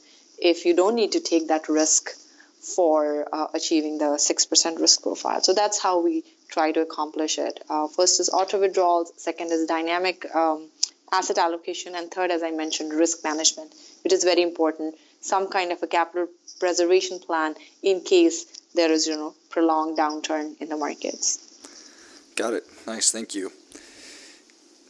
if 0.52 0.66
you 0.66 0.76
don't 0.76 0.96
need 0.96 1.14
to 1.14 1.20
take 1.20 1.48
that 1.48 1.68
risk 1.68 2.12
for 2.64 3.28
uh, 3.32 3.48
achieving 3.54 3.98
the 3.98 4.18
6% 4.18 4.80
risk 4.80 5.04
profile. 5.04 5.42
So 5.42 5.54
that's 5.54 5.82
how 5.82 6.02
we 6.02 6.24
try 6.48 6.72
to 6.72 6.82
accomplish 6.82 7.38
it. 7.38 7.60
Uh, 7.70 7.88
first 7.88 8.20
is 8.20 8.30
auto 8.30 8.60
withdrawals, 8.60 9.12
second 9.18 9.52
is 9.52 9.68
dynamic 9.68 10.34
um, 10.34 10.70
asset 11.12 11.38
allocation, 11.38 11.96
and 11.96 12.10
third, 12.10 12.32
as 12.32 12.42
I 12.42 12.52
mentioned, 12.52 12.94
risk 12.94 13.24
management, 13.24 13.74
which 14.04 14.14
is 14.14 14.24
very 14.24 14.42
important. 14.42 14.96
Some 15.20 15.50
kind 15.50 15.72
of 15.72 15.84
a 15.84 15.88
capital 15.88 16.28
preservation 16.60 17.20
plan 17.20 17.56
in 17.82 18.02
case 18.02 18.46
there 18.74 18.92
is, 18.92 19.08
you 19.08 19.16
know, 19.16 19.34
prolonged 19.50 19.98
downturn 19.98 20.60
in 20.62 20.70
the 20.70 20.78
markets. 20.78 21.40
Got 22.36 22.54
it. 22.54 22.64
Nice. 22.88 23.12
Thank 23.12 23.36
you. 23.36 23.52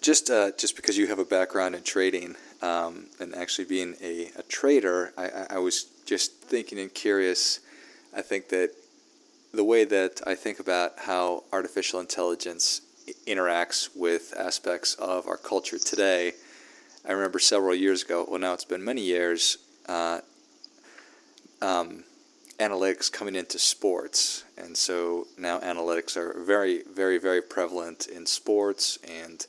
Just, 0.02 0.30
uh, 0.30 0.52
just 0.58 0.76
because 0.76 0.98
you 0.98 1.08
have 1.08 1.20
a 1.20 1.26
background 1.26 1.76
in 1.76 1.84
trading 1.84 2.36
um, 2.62 3.08
and 3.20 3.34
actually 3.36 3.66
being 3.66 3.96
a, 4.02 4.30
a 4.38 4.44
trader, 4.44 5.14
I, 5.18 5.46
I 5.52 5.58
was 5.58 5.86
just 6.06 6.34
thinking 6.42 6.80
and 6.80 6.94
curious. 6.94 7.60
I 8.16 8.22
think 8.22 8.50
that 8.50 8.72
the 9.54 9.64
way 9.64 9.86
that 9.86 10.22
I 10.26 10.36
think 10.36 10.60
about 10.60 10.94
how 11.00 11.44
artificial 11.52 12.00
intelligence 12.00 12.82
interacts 13.28 13.90
with 13.96 14.34
aspects 14.38 14.96
of 14.96 15.28
our 15.28 15.38
culture 15.38 15.80
today, 15.80 16.34
I 17.08 17.12
remember 17.12 17.40
several 17.40 17.76
years 17.76 18.04
ago, 18.04 18.26
well, 18.30 18.40
now 18.40 18.54
it's 18.54 18.66
been 18.66 18.84
many 18.84 19.02
years, 19.02 19.58
uh, 19.88 20.22
um, 21.62 22.04
analytics 22.60 23.12
coming 23.12 23.36
into 23.36 23.58
sports. 23.58 24.44
And 24.58 24.78
so 24.78 25.28
now 25.38 25.60
analytics 25.60 26.16
are 26.16 26.44
very, 26.44 26.84
very, 26.84 27.18
very 27.18 27.42
prevalent 27.42 28.08
in 28.08 28.26
sports. 28.26 29.00
And 29.08 29.46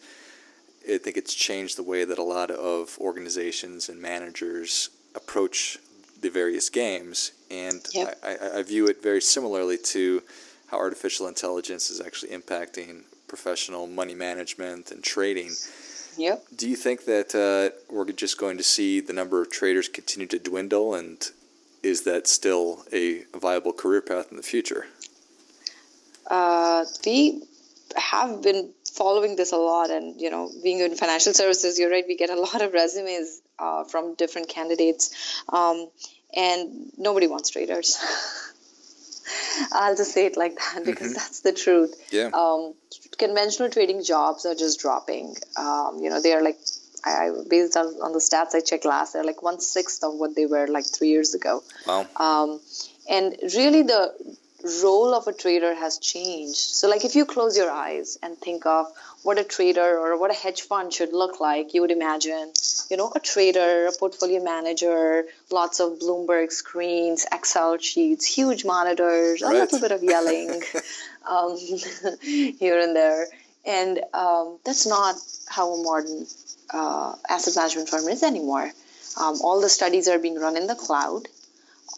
I 0.91 0.99
think 0.99 1.17
it's 1.17 1.35
changed 1.35 1.77
the 1.77 1.83
way 1.83 2.05
that 2.05 2.19
a 2.19 2.23
lot 2.23 2.51
of 2.51 2.97
organizations 2.99 3.89
and 3.89 4.01
managers 4.01 4.91
approach 5.15 5.79
the 6.21 6.31
various 6.31 6.71
games, 6.71 7.33
and 7.55 7.81
yep. 7.93 8.19
I, 8.23 8.35
I, 8.35 8.59
I, 8.59 8.63
view 8.63 8.87
it 8.87 9.03
very 9.03 9.21
similarly 9.21 9.79
to 9.95 10.23
how 10.69 10.79
artificial 10.79 11.29
intelligence 11.29 11.91
is 11.91 12.01
actually 12.01 12.33
impacting 12.33 13.03
professional 13.29 13.87
money 13.87 14.15
management 14.15 14.91
and 14.91 15.03
trading. 15.03 15.53
Yep. 16.17 16.45
Do 16.57 16.69
you 16.69 16.77
think 16.77 17.05
that 17.07 17.35
uh, 17.35 17.77
we're 17.93 18.11
just 18.13 18.39
going 18.39 18.57
to 18.59 18.63
see 18.63 19.01
the 19.01 19.13
number 19.13 19.43
of 19.43 19.51
traders 19.51 19.89
continue 19.89 20.29
to 20.29 20.39
dwindle, 20.39 20.95
and 20.95 21.19
is 21.83 22.03
that 22.03 22.27
still 22.27 22.85
a 22.93 23.23
viable 23.35 23.73
career 23.73 24.01
path 24.01 24.29
in 24.31 24.37
the 24.37 24.43
future? 24.43 24.87
Uh, 26.31 26.85
we 27.05 27.43
have 27.97 28.43
been 28.43 28.71
following 28.93 29.37
this 29.37 29.53
a 29.53 29.57
lot, 29.57 29.91
and 29.91 30.21
you 30.21 30.31
know, 30.31 30.51
being 30.63 30.81
in 30.81 30.95
financial 30.95 31.35
services, 31.35 31.79
you're 31.79 31.91
right. 31.91 32.05
We 32.07 32.17
get 32.17 32.31
a 32.31 32.41
lot 32.41 32.63
of 32.63 32.73
resumes 32.73 33.41
uh, 33.59 33.85
from 33.85 34.15
different 34.15 34.49
candidates. 34.49 35.43
Um, 35.49 35.89
and 36.37 36.93
nobody 36.99 37.27
wants 37.27 37.51
traders. 37.51 37.99
I'll 39.73 39.97
just 39.97 40.13
say 40.13 40.27
it 40.27 40.37
like 40.37 40.57
that 40.57 40.85
because 40.85 41.09
mm-hmm. 41.09 41.15
that's 41.15 41.41
the 41.41 41.53
truth. 41.53 41.95
Yeah. 42.11 42.31
Um, 42.35 42.75
conventional 43.19 43.71
trading 43.71 44.03
jobs 44.03 44.45
are 44.47 44.55
just 44.55 44.81
dropping. 44.81 45.37
Um, 45.57 46.01
you 46.01 46.11
know, 46.11 46.21
they 46.21 46.33
are 46.33 46.43
like, 46.43 46.59
I, 47.05 47.31
based 47.49 47.77
on, 47.77 47.87
on 47.87 48.13
the 48.13 48.19
stats 48.19 48.55
I 48.55 48.61
checked 48.61 48.85
last, 48.85 49.13
they're 49.13 49.25
like 49.25 49.43
one 49.43 49.61
sixth 49.61 50.03
of 50.03 50.15
what 50.15 50.35
they 50.35 50.47
were 50.47 50.67
like 50.67 50.87
three 50.87 51.09
years 51.09 51.35
ago. 51.35 51.63
Wow. 51.87 52.07
Um, 52.17 52.61
and 53.09 53.37
really, 53.55 53.83
the 53.83 54.13
role 54.83 55.15
of 55.15 55.27
a 55.27 55.33
trader 55.33 55.75
has 55.75 55.99
changed. 55.99 56.57
So, 56.57 56.89
like 56.89 57.05
if 57.05 57.15
you 57.15 57.25
close 57.25 57.57
your 57.57 57.71
eyes 57.71 58.19
and 58.23 58.37
think 58.37 58.67
of 58.67 58.87
what 59.23 59.39
a 59.39 59.45
trader 59.45 59.99
or 59.99 60.19
what 60.19 60.31
a 60.31 60.35
hedge 60.35 60.63
fund 60.63 60.93
should 60.93 61.13
look 61.13 61.41
like, 61.41 61.75
you 61.75 61.81
would 61.83 61.91
imagine, 61.91 62.53
you 62.91 62.97
know, 62.97 63.13
a 63.15 63.21
trader, 63.21 63.87
a 63.87 63.93
portfolio 63.93 64.43
manager, 64.43 65.25
lots 65.51 65.81
of 65.81 65.99
Bloomberg 65.99 66.53
screens, 66.53 67.27
Excel 67.33 67.79
sheets, 67.79 68.25
huge 68.25 68.65
monitors, 68.65 69.43
right. 69.43 69.55
a 69.55 69.59
little 69.59 69.81
bit 69.81 69.93
of 69.93 70.03
yelling 70.03 70.63
um, 71.29 71.57
here 72.23 72.81
and 72.81 72.97
there. 72.97 73.27
And 73.67 74.01
um, 74.13 74.59
that's 74.65 74.87
not 74.87 75.17
how 75.49 75.73
a 75.75 75.83
modern 75.83 76.27
uh, 76.71 77.15
asset 77.29 77.57
management 77.57 77.89
firm 77.89 78.09
is 78.09 78.23
anymore. 78.23 78.71
Um, 79.17 79.39
all 79.43 79.61
the 79.61 79.69
studies 79.69 80.09
are 80.09 80.19
being 80.19 80.39
run 80.39 80.57
in 80.57 80.67
the 80.67 80.75
cloud 80.75 81.29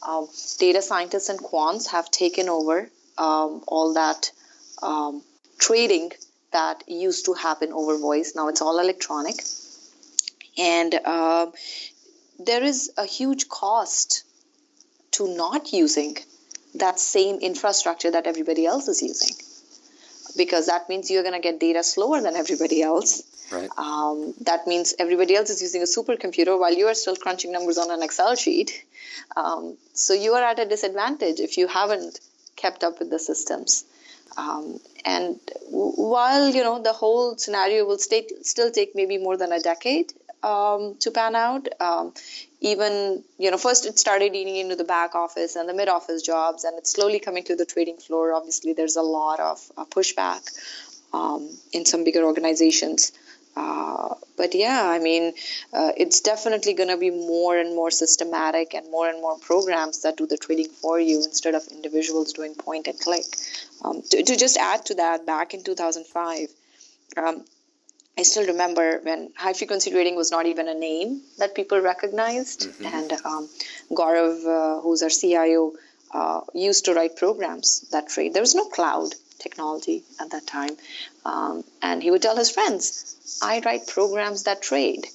um, 0.02 0.28
data 0.58 0.82
scientists 0.82 1.28
and 1.28 1.38
quants 1.38 1.88
have 1.88 2.10
taken 2.10 2.48
over 2.48 2.88
um, 3.18 3.62
all 3.66 3.94
that 3.94 4.30
um, 4.82 5.22
trading 5.58 6.12
that 6.52 6.84
used 6.86 7.26
to 7.26 7.34
happen 7.34 7.72
over 7.72 7.98
voice. 7.98 8.34
Now 8.34 8.48
it's 8.48 8.62
all 8.62 8.78
electronic. 8.78 9.36
And 10.58 10.94
uh, 11.04 11.46
there 12.38 12.62
is 12.62 12.92
a 12.96 13.04
huge 13.04 13.48
cost 13.48 14.24
to 15.12 15.28
not 15.34 15.72
using 15.72 16.16
that 16.74 16.98
same 17.00 17.36
infrastructure 17.38 18.10
that 18.10 18.26
everybody 18.26 18.66
else 18.66 18.88
is 18.88 19.02
using 19.02 19.34
because 20.36 20.66
that 20.66 20.88
means 20.88 21.10
you're 21.10 21.22
going 21.22 21.34
to 21.34 21.40
get 21.40 21.58
data 21.58 21.82
slower 21.82 22.20
than 22.20 22.36
everybody 22.36 22.82
else 22.82 23.22
Right. 23.50 23.70
Um, 23.78 24.34
that 24.42 24.66
means 24.66 24.94
everybody 24.98 25.36
else 25.36 25.50
is 25.50 25.62
using 25.62 25.82
a 25.82 25.84
supercomputer 25.84 26.58
while 26.58 26.74
you 26.74 26.86
are 26.88 26.94
still 26.94 27.16
crunching 27.16 27.52
numbers 27.52 27.78
on 27.78 27.90
an 27.90 28.02
Excel 28.02 28.34
sheet. 28.34 28.84
Um, 29.36 29.76
so 29.92 30.14
you 30.14 30.32
are 30.34 30.42
at 30.42 30.58
a 30.58 30.66
disadvantage 30.66 31.40
if 31.40 31.56
you 31.56 31.68
haven't 31.68 32.18
kept 32.56 32.82
up 32.82 32.98
with 32.98 33.10
the 33.10 33.18
systems. 33.18 33.84
Um, 34.36 34.80
and 35.04 35.38
while 35.70 36.50
you 36.50 36.62
know 36.62 36.82
the 36.82 36.92
whole 36.92 37.36
scenario 37.38 37.86
will 37.86 37.98
stay, 37.98 38.26
still 38.42 38.70
take 38.70 38.94
maybe 38.94 39.18
more 39.18 39.36
than 39.36 39.52
a 39.52 39.60
decade 39.60 40.12
um, 40.42 40.96
to 41.00 41.10
pan 41.10 41.34
out, 41.34 41.68
um, 41.80 42.12
even 42.60 43.22
you 43.38 43.50
know 43.50 43.56
first 43.56 43.86
it 43.86 43.98
started 43.98 44.34
eating 44.34 44.56
into 44.56 44.76
the 44.76 44.84
back 44.84 45.14
office 45.14 45.56
and 45.56 45.68
the 45.68 45.74
mid 45.74 45.88
office 45.88 46.22
jobs, 46.22 46.64
and 46.64 46.76
it's 46.78 46.92
slowly 46.92 47.18
coming 47.18 47.44
to 47.44 47.56
the 47.56 47.64
trading 47.64 47.96
floor. 47.96 48.34
Obviously, 48.34 48.74
there's 48.74 48.96
a 48.96 49.02
lot 49.02 49.40
of 49.40 49.72
uh, 49.76 49.84
pushback 49.86 50.42
um, 51.14 51.48
in 51.72 51.86
some 51.86 52.04
bigger 52.04 52.24
organizations. 52.24 53.12
Uh, 53.56 54.14
but 54.36 54.54
yeah, 54.54 54.82
I 54.86 54.98
mean, 54.98 55.32
uh, 55.72 55.92
it's 55.96 56.20
definitely 56.20 56.74
going 56.74 56.90
to 56.90 56.98
be 56.98 57.10
more 57.10 57.56
and 57.56 57.74
more 57.74 57.90
systematic 57.90 58.74
and 58.74 58.90
more 58.90 59.08
and 59.08 59.20
more 59.20 59.38
programs 59.38 60.02
that 60.02 60.18
do 60.18 60.26
the 60.26 60.36
trading 60.36 60.68
for 60.68 61.00
you 61.00 61.24
instead 61.24 61.54
of 61.54 61.66
individuals 61.68 62.34
doing 62.34 62.54
point 62.54 62.86
and 62.86 63.00
click. 63.00 63.24
Um, 63.82 64.02
to, 64.10 64.22
to, 64.22 64.36
just 64.36 64.58
add 64.58 64.84
to 64.86 64.94
that, 64.96 65.24
back 65.24 65.54
in 65.54 65.64
2005, 65.64 66.48
um, 67.16 67.44
I 68.18 68.22
still 68.22 68.46
remember 68.46 69.00
when 69.02 69.30
high 69.36 69.54
frequency 69.54 69.90
trading 69.90 70.16
was 70.16 70.30
not 70.30 70.46
even 70.46 70.68
a 70.68 70.74
name 70.74 71.22
that 71.38 71.54
people 71.54 71.80
recognized. 71.80 72.68
Mm-hmm. 72.68 72.86
And 72.86 73.12
um, 73.24 73.48
Gaurav, 73.90 74.46
uh, 74.46 74.80
who's 74.82 75.02
our 75.02 75.10
CIO, 75.10 75.72
uh, 76.12 76.40
used 76.54 76.84
to 76.86 76.94
write 76.94 77.16
programs 77.16 77.86
that 77.90 78.08
trade. 78.08 78.34
There 78.34 78.42
was 78.42 78.54
no 78.54 78.66
cloud 78.66 79.14
technology 79.38 80.04
at 80.20 80.30
that 80.30 80.46
time. 80.46 80.76
Um, 81.24 81.64
and 81.82 82.02
he 82.02 82.10
would 82.10 82.22
tell 82.22 82.36
his 82.36 82.50
friends, 82.50 83.38
I 83.42 83.60
write 83.64 83.86
programs 83.86 84.44
that 84.44 84.62
trade. 84.62 85.06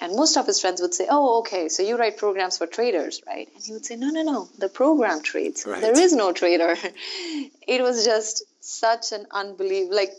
And 0.00 0.16
most 0.16 0.36
of 0.36 0.46
his 0.46 0.60
friends 0.60 0.80
would 0.80 0.94
say, 0.94 1.06
Oh, 1.08 1.40
okay, 1.40 1.68
so 1.68 1.82
you 1.84 1.96
write 1.96 2.16
programs 2.16 2.58
for 2.58 2.66
traders, 2.66 3.22
right? 3.26 3.48
And 3.54 3.62
he 3.62 3.72
would 3.72 3.86
say, 3.86 3.96
No, 3.96 4.08
no, 4.08 4.22
no, 4.22 4.48
the 4.58 4.68
program 4.68 5.22
trades. 5.22 5.64
Right. 5.64 5.80
There 5.80 5.98
is 5.98 6.12
no 6.12 6.32
trader. 6.32 6.74
it 7.68 7.82
was 7.82 8.04
just 8.04 8.42
such 8.60 9.12
an 9.12 9.26
unbelievable, 9.30 9.94
like, 9.94 10.12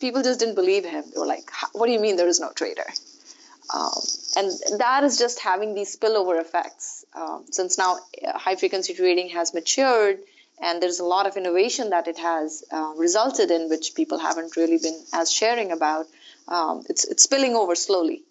people 0.00 0.22
just 0.22 0.40
didn't 0.40 0.56
believe 0.56 0.84
him. 0.84 1.04
They 1.12 1.20
were 1.20 1.26
like, 1.26 1.48
What 1.72 1.86
do 1.86 1.92
you 1.92 2.00
mean 2.00 2.16
there 2.16 2.28
is 2.28 2.40
no 2.40 2.50
trader? 2.52 2.86
Um, 3.72 4.00
and 4.36 4.80
that 4.80 5.04
is 5.04 5.18
just 5.18 5.40
having 5.40 5.74
these 5.74 5.94
spillover 5.94 6.40
effects. 6.40 7.04
Um, 7.14 7.44
since 7.50 7.78
now 7.78 7.98
uh, 8.26 8.38
high 8.38 8.56
frequency 8.56 8.94
trading 8.94 9.28
has 9.30 9.54
matured, 9.54 10.18
and 10.60 10.82
there's 10.82 11.00
a 11.00 11.04
lot 11.04 11.26
of 11.26 11.36
innovation 11.36 11.90
that 11.90 12.08
it 12.08 12.18
has 12.18 12.64
uh, 12.72 12.92
resulted 12.96 13.50
in, 13.50 13.68
which 13.68 13.94
people 13.94 14.18
haven't 14.18 14.56
really 14.56 14.78
been 14.78 15.00
as 15.12 15.30
sharing 15.30 15.72
about. 15.72 16.06
Um, 16.48 16.84
it's 16.88 17.04
it's 17.04 17.24
spilling 17.24 17.54
over 17.54 17.74
slowly, 17.74 18.22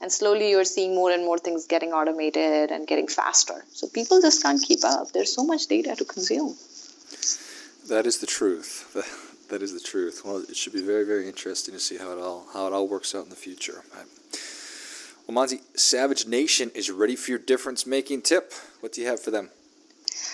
and 0.00 0.10
slowly 0.10 0.50
you're 0.50 0.64
seeing 0.64 0.94
more 0.94 1.10
and 1.10 1.24
more 1.24 1.38
things 1.38 1.66
getting 1.66 1.92
automated 1.92 2.70
and 2.70 2.86
getting 2.86 3.08
faster. 3.08 3.64
So 3.72 3.86
people 3.88 4.20
just 4.20 4.42
can't 4.42 4.62
keep 4.62 4.84
up. 4.84 5.12
There's 5.12 5.34
so 5.34 5.44
much 5.44 5.66
data 5.66 5.94
to 5.96 6.04
consume. 6.04 6.56
That 7.88 8.06
is 8.06 8.18
the 8.18 8.26
truth. 8.26 8.92
that 9.50 9.62
is 9.62 9.72
the 9.72 9.80
truth. 9.80 10.22
Well, 10.24 10.38
it 10.38 10.56
should 10.56 10.72
be 10.72 10.82
very 10.82 11.04
very 11.04 11.28
interesting 11.28 11.74
to 11.74 11.80
see 11.80 11.98
how 11.98 12.12
it 12.12 12.18
all 12.18 12.46
how 12.52 12.66
it 12.66 12.72
all 12.72 12.88
works 12.88 13.14
out 13.14 13.24
in 13.24 13.30
the 13.30 13.36
future. 13.36 13.82
Well, 15.26 15.36
Mansi, 15.36 15.60
Savage 15.74 16.26
Nation 16.26 16.70
is 16.74 16.88
ready 16.88 17.16
for 17.16 17.32
your 17.32 17.40
difference 17.40 17.84
making 17.84 18.22
tip. 18.22 18.52
What 18.78 18.92
do 18.92 19.00
you 19.00 19.08
have 19.08 19.20
for 19.20 19.32
them? 19.32 19.50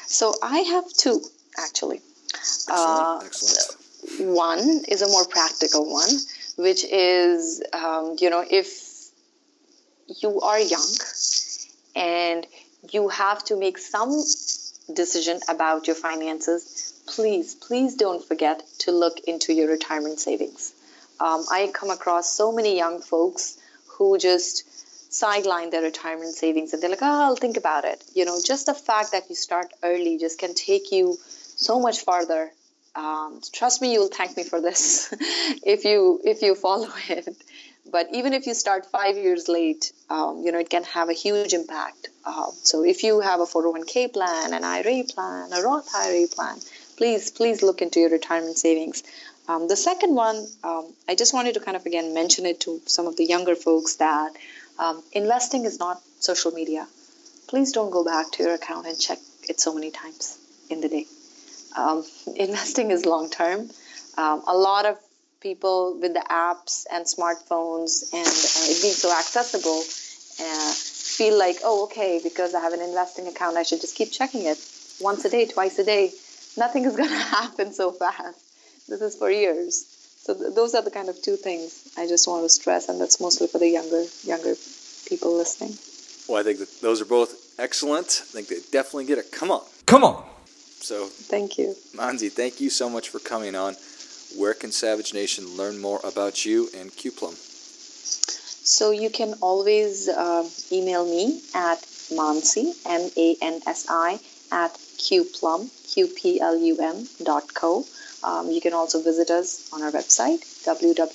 So 0.07 0.35
I 0.43 0.59
have 0.59 0.85
two 0.93 1.23
actually. 1.59 2.01
Excellent. 2.35 2.71
Uh, 2.71 3.21
Excellent. 3.25 4.35
One 4.35 4.85
is 4.89 5.03
a 5.03 5.09
more 5.09 5.27
practical 5.27 5.91
one, 5.91 6.11
which 6.57 6.85
is, 6.85 7.63
um, 7.73 8.17
you 8.21 8.31
know, 8.31 8.45
if 8.49 8.93
you 10.21 10.41
are 10.41 10.59
young 10.59 10.89
and 11.95 12.47
you 12.91 13.09
have 13.09 13.45
to 13.45 13.57
make 13.57 13.79
some 13.79 14.11
decision 14.93 15.41
about 15.49 15.87
your 15.87 15.97
finances, 15.97 17.03
please, 17.07 17.55
please 17.55 17.95
don't 17.95 18.25
forget 18.25 18.63
to 18.79 18.93
look 18.93 19.21
into 19.27 19.53
your 19.53 19.69
retirement 19.69 20.19
savings. 20.19 20.73
Um, 21.21 21.45
I 21.51 21.71
come 21.73 21.91
across 21.91 22.33
so 22.33 22.53
many 22.53 22.77
young 22.77 23.01
folks 23.01 23.59
who 23.87 24.19
just 24.19 24.69
sideline 25.13 25.71
their 25.71 25.83
retirement 25.83 26.35
savings 26.35 26.73
and 26.73 26.83
they're 26.83 26.91
like, 26.91 27.03
oh, 27.03 27.23
I'll 27.25 27.37
think 27.37 27.57
about 27.57 27.85
it. 27.85 28.03
You 28.15 28.25
know, 28.25 28.41
just 28.45 28.67
the 28.67 28.75
fact 28.75 29.13
that 29.13 29.29
you 29.29 29.37
start 29.37 29.73
early 29.83 30.19
just 30.19 30.39
can 30.39 30.55
take 30.55 30.91
you 30.91 31.19
so 31.63 31.81
much 31.81 32.01
farther. 32.01 32.51
Um, 32.95 33.41
trust 33.53 33.81
me, 33.81 33.93
you'll 33.93 34.09
thank 34.09 34.37
me 34.37 34.45
for 34.45 34.61
this 34.61 35.15
if 35.65 35.85
you 35.85 36.21
if 36.25 36.43
you 36.43 36.55
follow 36.55 36.89
it. 37.09 37.37
But 37.91 38.09
even 38.13 38.33
if 38.33 38.47
you 38.47 38.55
start 38.55 38.87
five 38.87 39.17
years 39.17 39.49
late, 39.49 39.93
um, 40.09 40.43
you 40.45 40.53
know 40.53 40.59
it 40.59 40.71
can 40.71 40.85
have 40.85 41.09
a 41.09 41.13
huge 41.13 41.53
impact. 41.53 42.09
Uh, 42.25 42.51
so 42.63 42.85
if 42.85 43.03
you 43.03 43.21
have 43.21 43.41
a 43.41 43.45
401k 43.45 44.13
plan, 44.13 44.53
an 44.53 44.65
IRA 44.65 45.05
plan, 45.05 45.53
a 45.53 45.63
Roth 45.63 45.89
IRA 45.95 46.27
plan, 46.29 46.59
please 46.97 47.31
please 47.31 47.63
look 47.63 47.83
into 47.83 48.01
your 48.01 48.11
retirement 48.11 48.59
savings. 48.59 49.03
Um, 49.49 49.67
the 49.69 49.77
second 49.77 50.15
one, 50.15 50.47
um, 50.63 50.93
I 51.09 51.17
just 51.17 51.35
wanted 51.35 51.55
to 51.55 51.61
kind 51.61 51.77
of 51.77 51.87
again 51.87 52.15
mention 52.15 52.47
it 52.47 52.61
to 52.61 52.81
some 52.87 53.07
of 53.07 53.17
the 53.17 53.25
younger 53.25 53.57
folks 53.57 53.97
that 53.97 54.33
um, 54.79 55.03
investing 55.13 55.65
is 55.65 55.79
not 55.79 56.01
social 56.21 56.53
media. 56.53 56.87
Please 57.49 57.73
don't 57.73 57.91
go 57.91 58.05
back 58.05 58.31
to 58.33 58.43
your 58.43 58.55
account 58.55 58.87
and 58.87 58.99
check 58.99 59.19
it 59.49 59.61
so 59.61 59.75
many 59.75 59.91
times 59.91 60.39
in 60.71 60.81
the 60.81 60.89
day 60.89 61.07
um, 61.77 62.05
investing 62.37 62.91
is 62.91 63.07
long 63.07 63.31
term. 63.31 63.71
Um, 64.17 64.43
a 64.47 64.57
lot 64.57 64.87
of 64.87 64.99
people 65.41 65.99
with 66.01 66.15
the 66.15 66.25
apps 66.31 66.87
and 66.93 67.05
smartphones 67.05 68.13
and 68.13 68.27
uh, 68.27 68.73
it 68.73 68.83
being 68.83 68.95
so 68.95 69.11
accessible 69.11 69.83
uh, 70.41 70.73
feel 70.73 71.39
like, 71.39 71.57
oh, 71.65 71.85
okay, 71.85 72.21
because 72.23 72.55
I 72.55 72.61
have 72.61 72.73
an 72.73 72.81
investing 72.81 73.27
account, 73.27 73.57
I 73.57 73.65
should 73.65 73.81
just 73.81 73.97
keep 73.97 74.13
checking 74.13 74.47
it 74.47 74.59
once 75.01 75.25
a 75.25 75.31
day, 75.31 75.47
twice 75.47 75.79
a 75.79 75.85
day. 75.85 76.13
Nothing 76.57 76.85
is 76.85 76.97
going 77.01 77.09
to 77.09 77.17
happen 77.17 77.73
so 77.73 77.91
fast. 77.91 78.39
This 78.89 79.01
is 79.01 79.17
for 79.17 79.31
years. 79.31 79.87
So 80.23 80.35
th- 80.35 80.55
those 80.55 80.75
are 80.75 80.83
the 80.83 80.91
kind 80.91 81.09
of 81.09 81.21
two 81.21 81.37
things 81.37 81.93
I 81.99 82.07
just 82.07 82.29
want 82.29 82.45
to 82.45 82.49
stress, 82.49 82.89
and 82.89 83.01
that's 83.01 83.21
mostly 83.21 83.49
for 83.49 83.59
the 83.59 83.69
younger 83.69 84.05
younger 84.23 84.55
people 85.09 85.37
listening. 85.37 85.77
Well, 86.29 86.41
I 86.41 86.45
think 86.45 86.61
that 86.61 86.81
those 86.81 87.01
are 87.01 87.05
both 87.05 87.59
excellent. 87.59 88.23
I 88.23 88.27
think 88.27 88.49
they 88.49 88.61
definitely 88.71 89.07
get 89.07 89.19
it. 89.19 89.33
Come 89.33 89.51
on. 89.51 89.63
Come 89.87 90.05
on. 90.05 90.25
So 90.83 91.07
thank 91.07 91.59
you, 91.59 91.77
Mansi. 91.95 92.29
Thank 92.31 92.61
you 92.61 92.69
so 92.69 92.91
much 92.91 93.09
for 93.09 93.21
coming 93.21 93.55
on. 93.55 93.77
Where 94.37 94.55
can 94.55 94.73
Savage 94.73 95.15
Nation 95.15 95.57
learn 95.57 95.79
more 95.79 96.01
about 96.03 96.45
you 96.45 96.69
and 96.77 96.91
QPlum? 96.91 97.35
So 98.65 98.91
you 98.91 99.11
can 99.11 99.35
always 99.41 100.09
uh, 100.09 100.49
email 100.73 101.05
me 101.05 101.41
at 101.55 101.81
Mansi 102.11 102.75
M 102.85 103.11
A 103.17 103.37
N 103.41 103.61
S 103.67 103.87
I 103.89 104.19
at 104.51 104.75
qplum 104.99 105.71
q 105.93 106.09
p 106.17 106.41
l 106.41 106.57
u 106.57 106.77
m 106.81 107.07
dot 107.23 107.55
co. 107.55 107.85
Um, 108.25 108.51
you 108.51 108.61
can 108.61 108.73
also 108.73 109.01
visit 109.03 109.31
us 109.31 109.69
on 109.73 109.83
our 109.83 109.93
website 109.93 110.43
www.qplum.co 110.65 111.09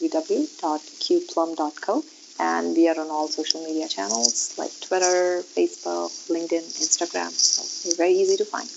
and 2.40 2.76
we 2.76 2.88
are 2.88 3.00
on 3.00 3.10
all 3.10 3.28
social 3.28 3.64
media 3.64 3.88
channels 3.88 4.54
like 4.58 4.72
Twitter, 4.82 5.42
Facebook, 5.56 6.12
LinkedIn, 6.30 6.66
Instagram. 6.86 7.32
So 7.32 7.90
we're 7.90 7.96
very 7.96 8.14
easy 8.14 8.38
to 8.38 8.46
find 8.46 8.70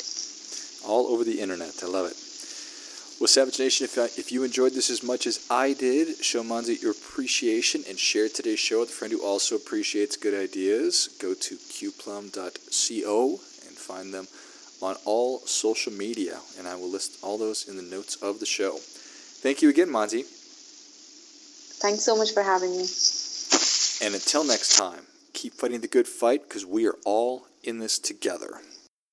all 0.91 1.07
over 1.07 1.25
the 1.25 1.41
internet. 1.41 1.83
I 1.83 1.87
love 1.87 2.07
it. 2.07 2.17
Well, 3.21 3.29
Savage 3.29 3.59
Nation, 3.59 3.85
if, 3.85 3.99
I, 3.99 4.05
if 4.19 4.33
you 4.33 4.45
enjoyed 4.45 4.73
this 4.73 4.89
as 4.89 5.03
much 5.03 5.27
as 5.27 5.47
I 5.51 5.75
did, 5.75 6.25
show 6.25 6.43
Mansi 6.43 6.81
your 6.81 6.93
appreciation 6.93 7.85
and 7.87 7.99
share 7.99 8.29
today's 8.29 8.59
show 8.59 8.81
with 8.81 8.89
a 8.89 8.93
friend 8.93 9.13
who 9.13 9.23
also 9.23 9.57
appreciates 9.57 10.17
good 10.17 10.35
ideas. 10.35 11.09
Go 11.21 11.35
to 11.35 11.55
qplum.co 11.57 13.31
and 13.31 13.77
find 13.77 14.15
them 14.15 14.27
on 14.81 14.97
all 15.05 15.41
social 15.41 15.93
media, 15.93 16.41
and 16.59 16.67
I 16.67 16.77
will 16.77 16.89
list 16.91 17.19
all 17.23 17.37
those 17.37 17.69
in 17.69 17.77
the 17.77 17.83
notes 17.83 18.17
of 18.23 18.41
the 18.41 18.47
show. 18.47 18.79
Thank 18.79 19.61
you 19.61 19.69
again, 19.69 19.89
Mansi. 19.89 20.25
Thanks 21.83 22.03
so 22.03 22.17
much 22.17 22.33
for 22.33 22.43
having 22.43 22.71
me. 22.71 22.87
And 24.03 24.15
until 24.15 24.45
next 24.45 24.77
time, 24.77 25.05
keep 25.35 25.53
fighting 25.53 25.81
the 25.83 25.89
good 25.89 26.09
fight 26.09 26.49
because 26.49 26.65
we 26.65 26.87
are 26.87 26.97
all 27.05 27.47
in 27.63 27.81
this 27.81 27.99
together. 27.99 28.63